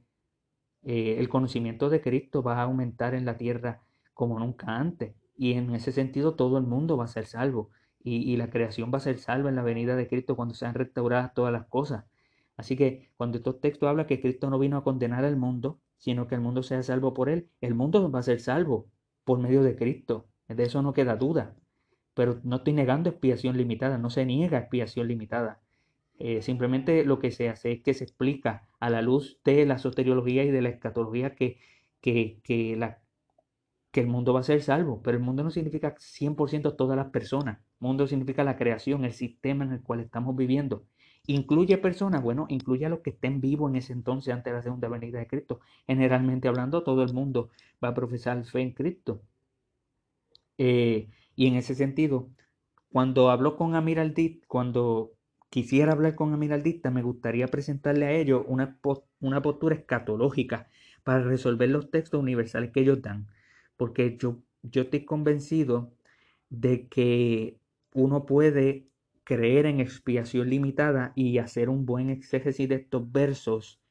eh, 0.83 1.15
el 1.17 1.29
conocimiento 1.29 1.89
de 1.89 2.01
Cristo 2.01 2.43
va 2.43 2.59
a 2.59 2.63
aumentar 2.63 3.15
en 3.15 3.25
la 3.25 3.37
tierra 3.37 3.83
como 4.13 4.37
nunca 4.39 4.67
antes. 4.75 5.15
Y 5.37 5.53
en 5.53 5.73
ese 5.75 5.91
sentido 5.91 6.35
todo 6.35 6.57
el 6.57 6.63
mundo 6.65 6.97
va 6.97 7.05
a 7.05 7.07
ser 7.07 7.25
salvo. 7.25 7.71
Y, 8.07 8.37
la 8.37 8.51
creación 8.51 8.91
va 8.93 8.99
a 8.99 9.01
ser 9.01 9.17
salva 9.17 9.49
en 9.49 9.55
la 9.55 9.63
venida 9.63 9.95
de 9.95 10.07
Cristo 10.07 10.35
cuando 10.35 10.53
sean 10.53 10.75
restauradas 10.75 11.33
todas 11.33 11.51
las 11.51 11.65
cosas. 11.65 12.05
Así 12.55 12.75
que 12.77 13.09
cuando 13.17 13.37
estos 13.37 13.59
textos 13.59 13.89
habla 13.89 14.05
que 14.05 14.21
Cristo 14.21 14.49
no 14.51 14.59
vino 14.59 14.77
a 14.77 14.83
condenar 14.83 15.25
al 15.25 15.37
mundo, 15.37 15.79
sino 15.97 16.27
que 16.27 16.35
el 16.35 16.41
mundo 16.41 16.61
sea 16.61 16.83
salvo 16.83 17.15
por 17.15 17.29
él, 17.29 17.49
el 17.61 17.73
mundo 17.73 18.11
va 18.11 18.19
a 18.19 18.23
ser 18.23 18.39
salvo 18.41 18.87
por 19.23 19.39
medio 19.39 19.63
de 19.63 19.75
Cristo. 19.75 20.27
De 20.47 20.63
eso 20.63 20.83
no 20.83 20.93
queda 20.93 21.15
duda. 21.15 21.55
Pero 22.13 22.39
no 22.43 22.57
estoy 22.57 22.73
negando 22.73 23.09
expiación 23.09 23.57
limitada, 23.57 23.97
no 23.97 24.11
se 24.11 24.23
niega 24.25 24.59
expiación 24.59 25.07
limitada. 25.07 25.61
Eh, 26.17 26.41
simplemente 26.41 27.03
lo 27.05 27.19
que 27.19 27.31
se 27.31 27.49
hace 27.49 27.73
es 27.73 27.81
que 27.81 27.93
se 27.93 28.03
explica 28.03 28.69
a 28.79 28.89
la 28.89 29.01
luz 29.01 29.39
de 29.43 29.65
la 29.65 29.79
soteriología 29.79 30.43
y 30.43 30.51
de 30.51 30.61
la 30.61 30.69
escatología 30.69 31.35
que, 31.35 31.57
que, 32.01 32.39
que 32.43 32.75
la 32.77 33.01
que 33.95 34.01
el 34.01 34.07
mundo 34.07 34.33
va 34.33 34.41
a 34.41 34.43
ser 34.43 34.61
salvo, 34.61 35.01
pero 35.01 35.15
el 35.15 35.23
mundo 35.23 35.41
no 35.41 35.51
significa 35.51 35.95
100% 35.95 36.75
todas 36.75 36.97
las 36.97 37.11
personas. 37.11 37.59
Mundo 37.79 38.07
significa 38.07 38.43
la 38.43 38.57
creación, 38.57 39.05
el 39.05 39.13
sistema 39.13 39.63
en 39.63 39.71
el 39.71 39.81
cual 39.81 40.01
estamos 40.01 40.35
viviendo. 40.35 40.83
¿Incluye 41.27 41.77
personas? 41.77 42.21
Bueno, 42.21 42.45
incluye 42.49 42.85
a 42.85 42.89
los 42.89 42.99
que 42.99 43.11
estén 43.11 43.39
vivos 43.39 43.69
en 43.69 43.77
ese 43.77 43.93
entonces 43.93 44.33
antes 44.33 44.51
de 44.51 44.57
la 44.57 44.63
segunda 44.63 44.89
venida 44.89 45.19
de 45.19 45.27
Cristo. 45.27 45.61
Generalmente 45.87 46.49
hablando, 46.49 46.83
todo 46.83 47.03
el 47.03 47.13
mundo 47.13 47.51
va 47.81 47.87
a 47.87 47.93
profesar 47.93 48.43
fe 48.43 48.59
en 48.63 48.71
Cristo. 48.71 49.21
Eh, 50.57 51.07
y 51.37 51.47
en 51.47 51.55
ese 51.55 51.73
sentido, 51.73 52.27
cuando 52.91 53.29
hablo 53.29 53.55
con 53.55 53.75
Amiraldit, 53.75 54.45
cuando 54.45 55.13
quisiera 55.49 55.93
hablar 55.93 56.15
con 56.15 56.33
Amiraldita, 56.33 56.91
me 56.91 57.01
gustaría 57.01 57.47
presentarle 57.47 58.07
a 58.07 58.11
ellos 58.11 58.43
una, 58.49 58.77
una 59.21 59.41
postura 59.41 59.75
escatológica 59.75 60.67
para 61.05 61.23
resolver 61.23 61.69
los 61.69 61.91
textos 61.91 62.19
universales 62.19 62.71
que 62.73 62.81
ellos 62.81 63.01
dan 63.01 63.27
porque 63.77 64.17
yo, 64.17 64.41
yo 64.63 64.83
estoy 64.83 65.05
convencido 65.05 65.93
de 66.49 66.87
que 66.87 67.59
uno 67.93 68.25
puede 68.25 68.87
creer 69.23 69.65
en 69.65 69.79
expiación 69.79 70.49
limitada 70.49 71.11
y 71.15 71.39
hacer 71.39 71.69
un 71.69 71.85
buen 71.85 72.09
exégesis 72.09 72.69
de 72.69 72.75
estos 72.75 73.11
versos. 73.11 73.81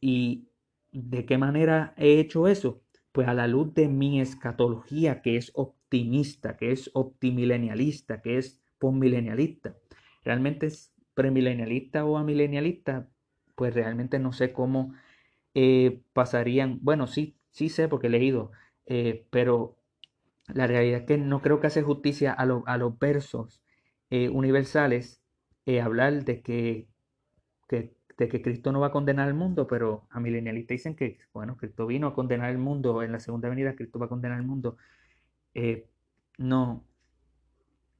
¿Y 0.00 0.48
de 0.92 1.26
qué 1.26 1.38
manera 1.38 1.94
he 1.96 2.20
hecho 2.20 2.48
eso? 2.48 2.82
Pues 3.12 3.28
a 3.28 3.34
la 3.34 3.46
luz 3.48 3.74
de 3.74 3.88
mi 3.88 4.20
escatología, 4.20 5.22
que 5.22 5.36
es 5.36 5.50
optimista, 5.54 6.56
que 6.56 6.72
es 6.72 6.90
optimilenialista, 6.94 8.22
que 8.22 8.38
es 8.38 8.60
postmilenialista. 8.78 9.76
Realmente 10.24 10.66
es 10.66 10.92
premilenialista 11.14 12.04
o 12.04 12.16
amilenialista, 12.16 13.08
pues 13.54 13.74
realmente 13.74 14.18
no 14.18 14.32
sé 14.32 14.52
cómo 14.52 14.94
eh, 15.54 16.02
pasarían. 16.12 16.78
Bueno, 16.82 17.06
sí, 17.06 17.36
sí 17.50 17.68
sé 17.68 17.88
porque 17.88 18.08
he 18.08 18.10
leído 18.10 18.52
eh, 18.86 19.26
pero 19.30 19.76
la 20.48 20.66
realidad 20.66 21.00
es 21.00 21.06
que 21.06 21.18
no 21.18 21.40
creo 21.42 21.60
que 21.60 21.68
hace 21.68 21.82
justicia 21.82 22.32
a, 22.32 22.46
los 22.46 22.98
versos 22.98 23.62
eh, 24.10 24.28
universales 24.28 25.22
eh, 25.66 25.80
hablar 25.80 26.24
de 26.24 26.42
que, 26.42 26.88
de 27.68 28.28
que 28.28 28.42
Cristo 28.42 28.72
no 28.72 28.80
va 28.80 28.88
a 28.88 28.92
condenar 28.92 29.28
al 29.28 29.34
mundo, 29.34 29.66
pero 29.66 30.06
a 30.10 30.20
milenialistas 30.20 30.74
dicen 30.74 30.96
que, 30.96 31.18
bueno, 31.32 31.56
Cristo 31.56 31.86
vino 31.86 32.06
a 32.08 32.14
condenar 32.14 32.50
el 32.50 32.58
mundo, 32.58 33.02
en 33.02 33.12
la 33.12 33.20
segunda 33.20 33.48
venida 33.48 33.74
Cristo 33.74 33.98
va 33.98 34.06
a 34.06 34.08
condenar 34.08 34.38
el 34.38 34.46
mundo. 34.46 34.76
no, 36.38 36.84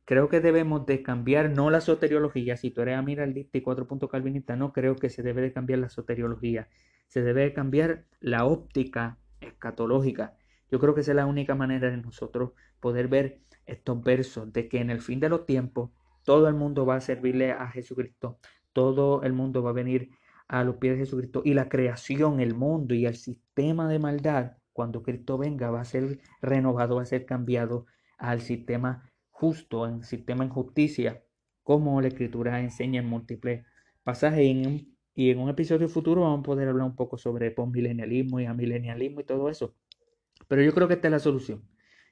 creo 0.05 0.29
que 0.29 0.41
debemos 0.41 0.87
de 0.87 1.03
cambiar, 1.03 1.51
no 1.51 1.71
la 1.71 1.81
soteriología, 1.81 2.57
si 2.57 2.71
tú 2.71 2.83
eres 2.83 2.97
amiraldista 2.97 3.59
y 3.59 3.63
cuatro 3.63 3.87
puntos 3.87 4.11
calvinista, 4.11 4.57
no 4.57 4.73
creo 4.73 4.97
que 4.97 5.11
se 5.11 5.23
debe 5.23 5.43
de 5.43 5.53
cambiar 5.53 5.79
la 5.81 5.89
soteriología, 5.89 6.69
se 7.09 7.23
debe 7.23 7.43
de 7.43 7.55
cambiar 7.55 8.05
la 8.21 8.45
óptica 8.45 9.19
escatológica. 9.41 10.37
Yo 10.75 10.81
creo 10.81 10.93
que 10.93 11.03
esa 11.03 11.13
es 11.13 11.17
la 11.17 11.27
única 11.27 11.55
manera 11.55 11.89
de 11.89 11.99
nosotros 11.99 12.51
poder 12.81 13.07
ver 13.07 13.39
estos 13.65 14.03
versos 14.03 14.53
de 14.53 14.69
que 14.69 14.81
en 14.81 14.91
el 14.91 15.01
fin 15.01 15.21
de 15.21 15.29
los 15.29 15.47
tiempos 15.47 15.91
todo 16.25 16.49
el 16.49 16.55
mundo 16.55 16.85
va 16.85 16.97
a 16.97 17.01
servirle 17.01 17.53
a 17.53 17.69
Jesucristo, 17.69 18.41
todo 18.73 19.23
el 19.23 19.35
mundo 19.35 19.63
va 19.63 19.71
a 19.71 19.73
venir 19.73 20.11
a 20.49 20.65
los 20.65 20.79
pies 20.79 20.95
de 20.95 21.05
Jesucristo 21.05 21.43
y 21.45 21.55
la 21.55 21.69
creación, 21.69 22.41
el 22.41 22.57
mundo 22.57 22.93
y 22.93 23.07
el 23.07 23.15
sistema 23.15 23.89
de 23.89 24.01
maldad, 24.01 24.57
cuando 24.73 25.05
Cristo 25.05 25.39
venga, 25.39 25.71
va 25.71 25.81
a 25.81 25.85
ser 25.85 26.19
renovado, 26.43 26.97
va 26.97 27.03
a 27.03 27.07
ser 27.07 27.25
cambiado 27.25 27.87
al 28.19 28.41
sistema 28.41 29.13
justo, 29.31 29.87
en 29.87 30.03
sistema 30.03 30.43
en 30.43 30.51
justicia, 30.51 31.23
como 31.63 32.01
la 32.01 32.09
Escritura 32.09 32.59
enseña 32.59 32.99
en 32.99 33.07
múltiples 33.07 33.65
pasajes. 34.03 34.45
Y 35.15 35.31
en 35.31 35.39
un, 35.39 35.49
episodio 35.51 35.89
futuro 35.89 36.23
vamos 36.23 36.41
a 36.41 36.43
poder 36.43 36.69
hablar 36.69 36.89
un 36.89 36.97
poco 36.97 37.17
sobre 37.17 37.53
postmilenialismo 37.53 38.41
y 38.41 38.47
amilenialismo 38.47 39.21
y 39.21 39.25
todo 39.25 39.49
eso. 39.49 39.77
Pero 40.49 40.63
yo 40.63 40.73
creo 40.75 40.89
que 40.89 40.95
esta 40.95 41.09
es 41.09 41.13
la 41.13 41.19
solución. 41.19 41.63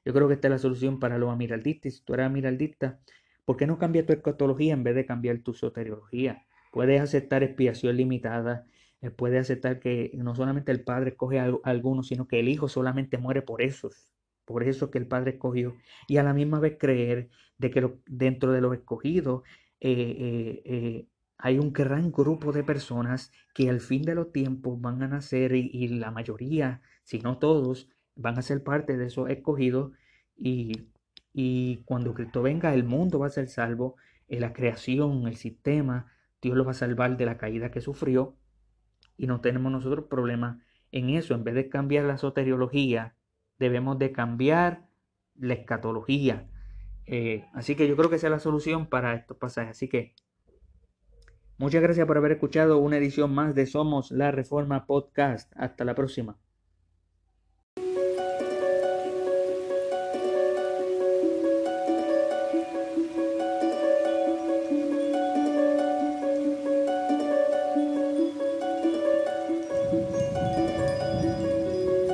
Yo 0.04 0.12
creo 0.12 0.28
que 0.28 0.34
esta 0.34 0.48
es 0.48 0.52
la 0.52 0.58
solución 0.58 0.98
para 0.98 1.18
los 1.18 1.30
amiraldistas. 1.30 1.94
Si 1.94 2.04
tú 2.04 2.14
eres 2.14 2.26
amiraldista, 2.26 3.00
¿por 3.44 3.56
qué 3.56 3.66
no 3.66 3.78
cambias 3.78 4.06
tu 4.06 4.12
escatología 4.12 4.74
en 4.74 4.84
vez 4.84 4.94
de 4.94 5.06
cambiar 5.06 5.38
tu 5.38 5.54
soteriología? 5.54 6.44
Puedes 6.72 7.00
aceptar 7.00 7.42
expiación 7.42 7.96
limitada, 7.96 8.66
eh, 9.00 9.10
puedes 9.10 9.40
aceptar 9.40 9.78
que 9.78 10.10
no 10.14 10.34
solamente 10.34 10.72
el 10.72 10.82
Padre 10.82 11.10
escoge 11.10 11.38
a 11.38 11.52
algunos, 11.64 12.08
sino 12.08 12.26
que 12.26 12.40
el 12.40 12.48
Hijo 12.48 12.68
solamente 12.68 13.18
muere 13.18 13.42
por 13.42 13.62
esos, 13.62 14.10
por 14.44 14.62
eso 14.62 14.90
que 14.90 14.98
el 14.98 15.06
Padre 15.06 15.32
escogió, 15.32 15.74
y 16.08 16.16
a 16.16 16.22
la 16.22 16.32
misma 16.32 16.60
vez 16.60 16.76
creer 16.78 17.28
de 17.58 17.70
que 17.70 17.92
dentro 18.06 18.52
de 18.52 18.60
los 18.60 18.74
escogidos 18.74 19.42
eh, 19.80 20.62
eh, 20.64 21.06
hay 21.38 21.58
un 21.58 21.72
gran 21.72 22.12
grupo 22.12 22.52
de 22.52 22.62
personas 22.62 23.32
que 23.52 23.68
al 23.68 23.80
fin 23.80 24.02
de 24.02 24.14
los 24.14 24.32
tiempos 24.32 24.80
van 24.80 25.02
a 25.02 25.08
nacer 25.08 25.54
y, 25.54 25.88
la 25.88 26.12
mayoría, 26.12 26.82
si 27.02 27.18
no 27.18 27.38
todos, 27.38 27.88
van 28.14 28.38
a 28.38 28.42
ser 28.42 28.62
parte 28.62 28.96
de 28.96 29.06
esos 29.06 29.30
escogidos 29.30 29.92
y, 30.36 30.88
y 31.32 31.78
cuando 31.84 32.14
Cristo 32.14 32.42
venga 32.42 32.74
el 32.74 32.84
mundo 32.84 33.18
va 33.18 33.26
a 33.26 33.30
ser 33.30 33.48
salvo, 33.48 33.96
la 34.28 34.52
creación, 34.52 35.26
el 35.26 35.36
sistema, 35.36 36.12
Dios 36.40 36.56
lo 36.56 36.64
va 36.64 36.72
a 36.72 36.74
salvar 36.74 37.16
de 37.16 37.26
la 37.26 37.38
caída 37.38 37.70
que 37.70 37.80
sufrió 37.80 38.36
y 39.16 39.26
no 39.26 39.40
tenemos 39.40 39.70
nosotros 39.70 40.06
problema 40.08 40.62
en 40.90 41.10
eso. 41.10 41.34
En 41.34 41.44
vez 41.44 41.54
de 41.54 41.68
cambiar 41.68 42.04
la 42.04 42.18
soteriología, 42.18 43.14
debemos 43.58 43.98
de 43.98 44.12
cambiar 44.12 44.86
la 45.36 45.54
escatología. 45.54 46.48
Eh, 47.06 47.46
así 47.52 47.74
que 47.74 47.88
yo 47.88 47.96
creo 47.96 48.10
que 48.10 48.16
esa 48.16 48.28
es 48.28 48.32
la 48.32 48.38
solución 48.38 48.86
para 48.86 49.14
estos 49.14 49.36
pasajes. 49.36 49.76
Así 49.76 49.88
que 49.88 50.14
muchas 51.58 51.82
gracias 51.82 52.06
por 52.06 52.16
haber 52.16 52.32
escuchado 52.32 52.78
una 52.78 52.96
edición 52.96 53.34
más 53.34 53.54
de 53.54 53.66
Somos 53.66 54.10
la 54.10 54.30
Reforma 54.30 54.86
Podcast. 54.86 55.52
Hasta 55.56 55.84
la 55.84 55.94
próxima. 55.94 56.38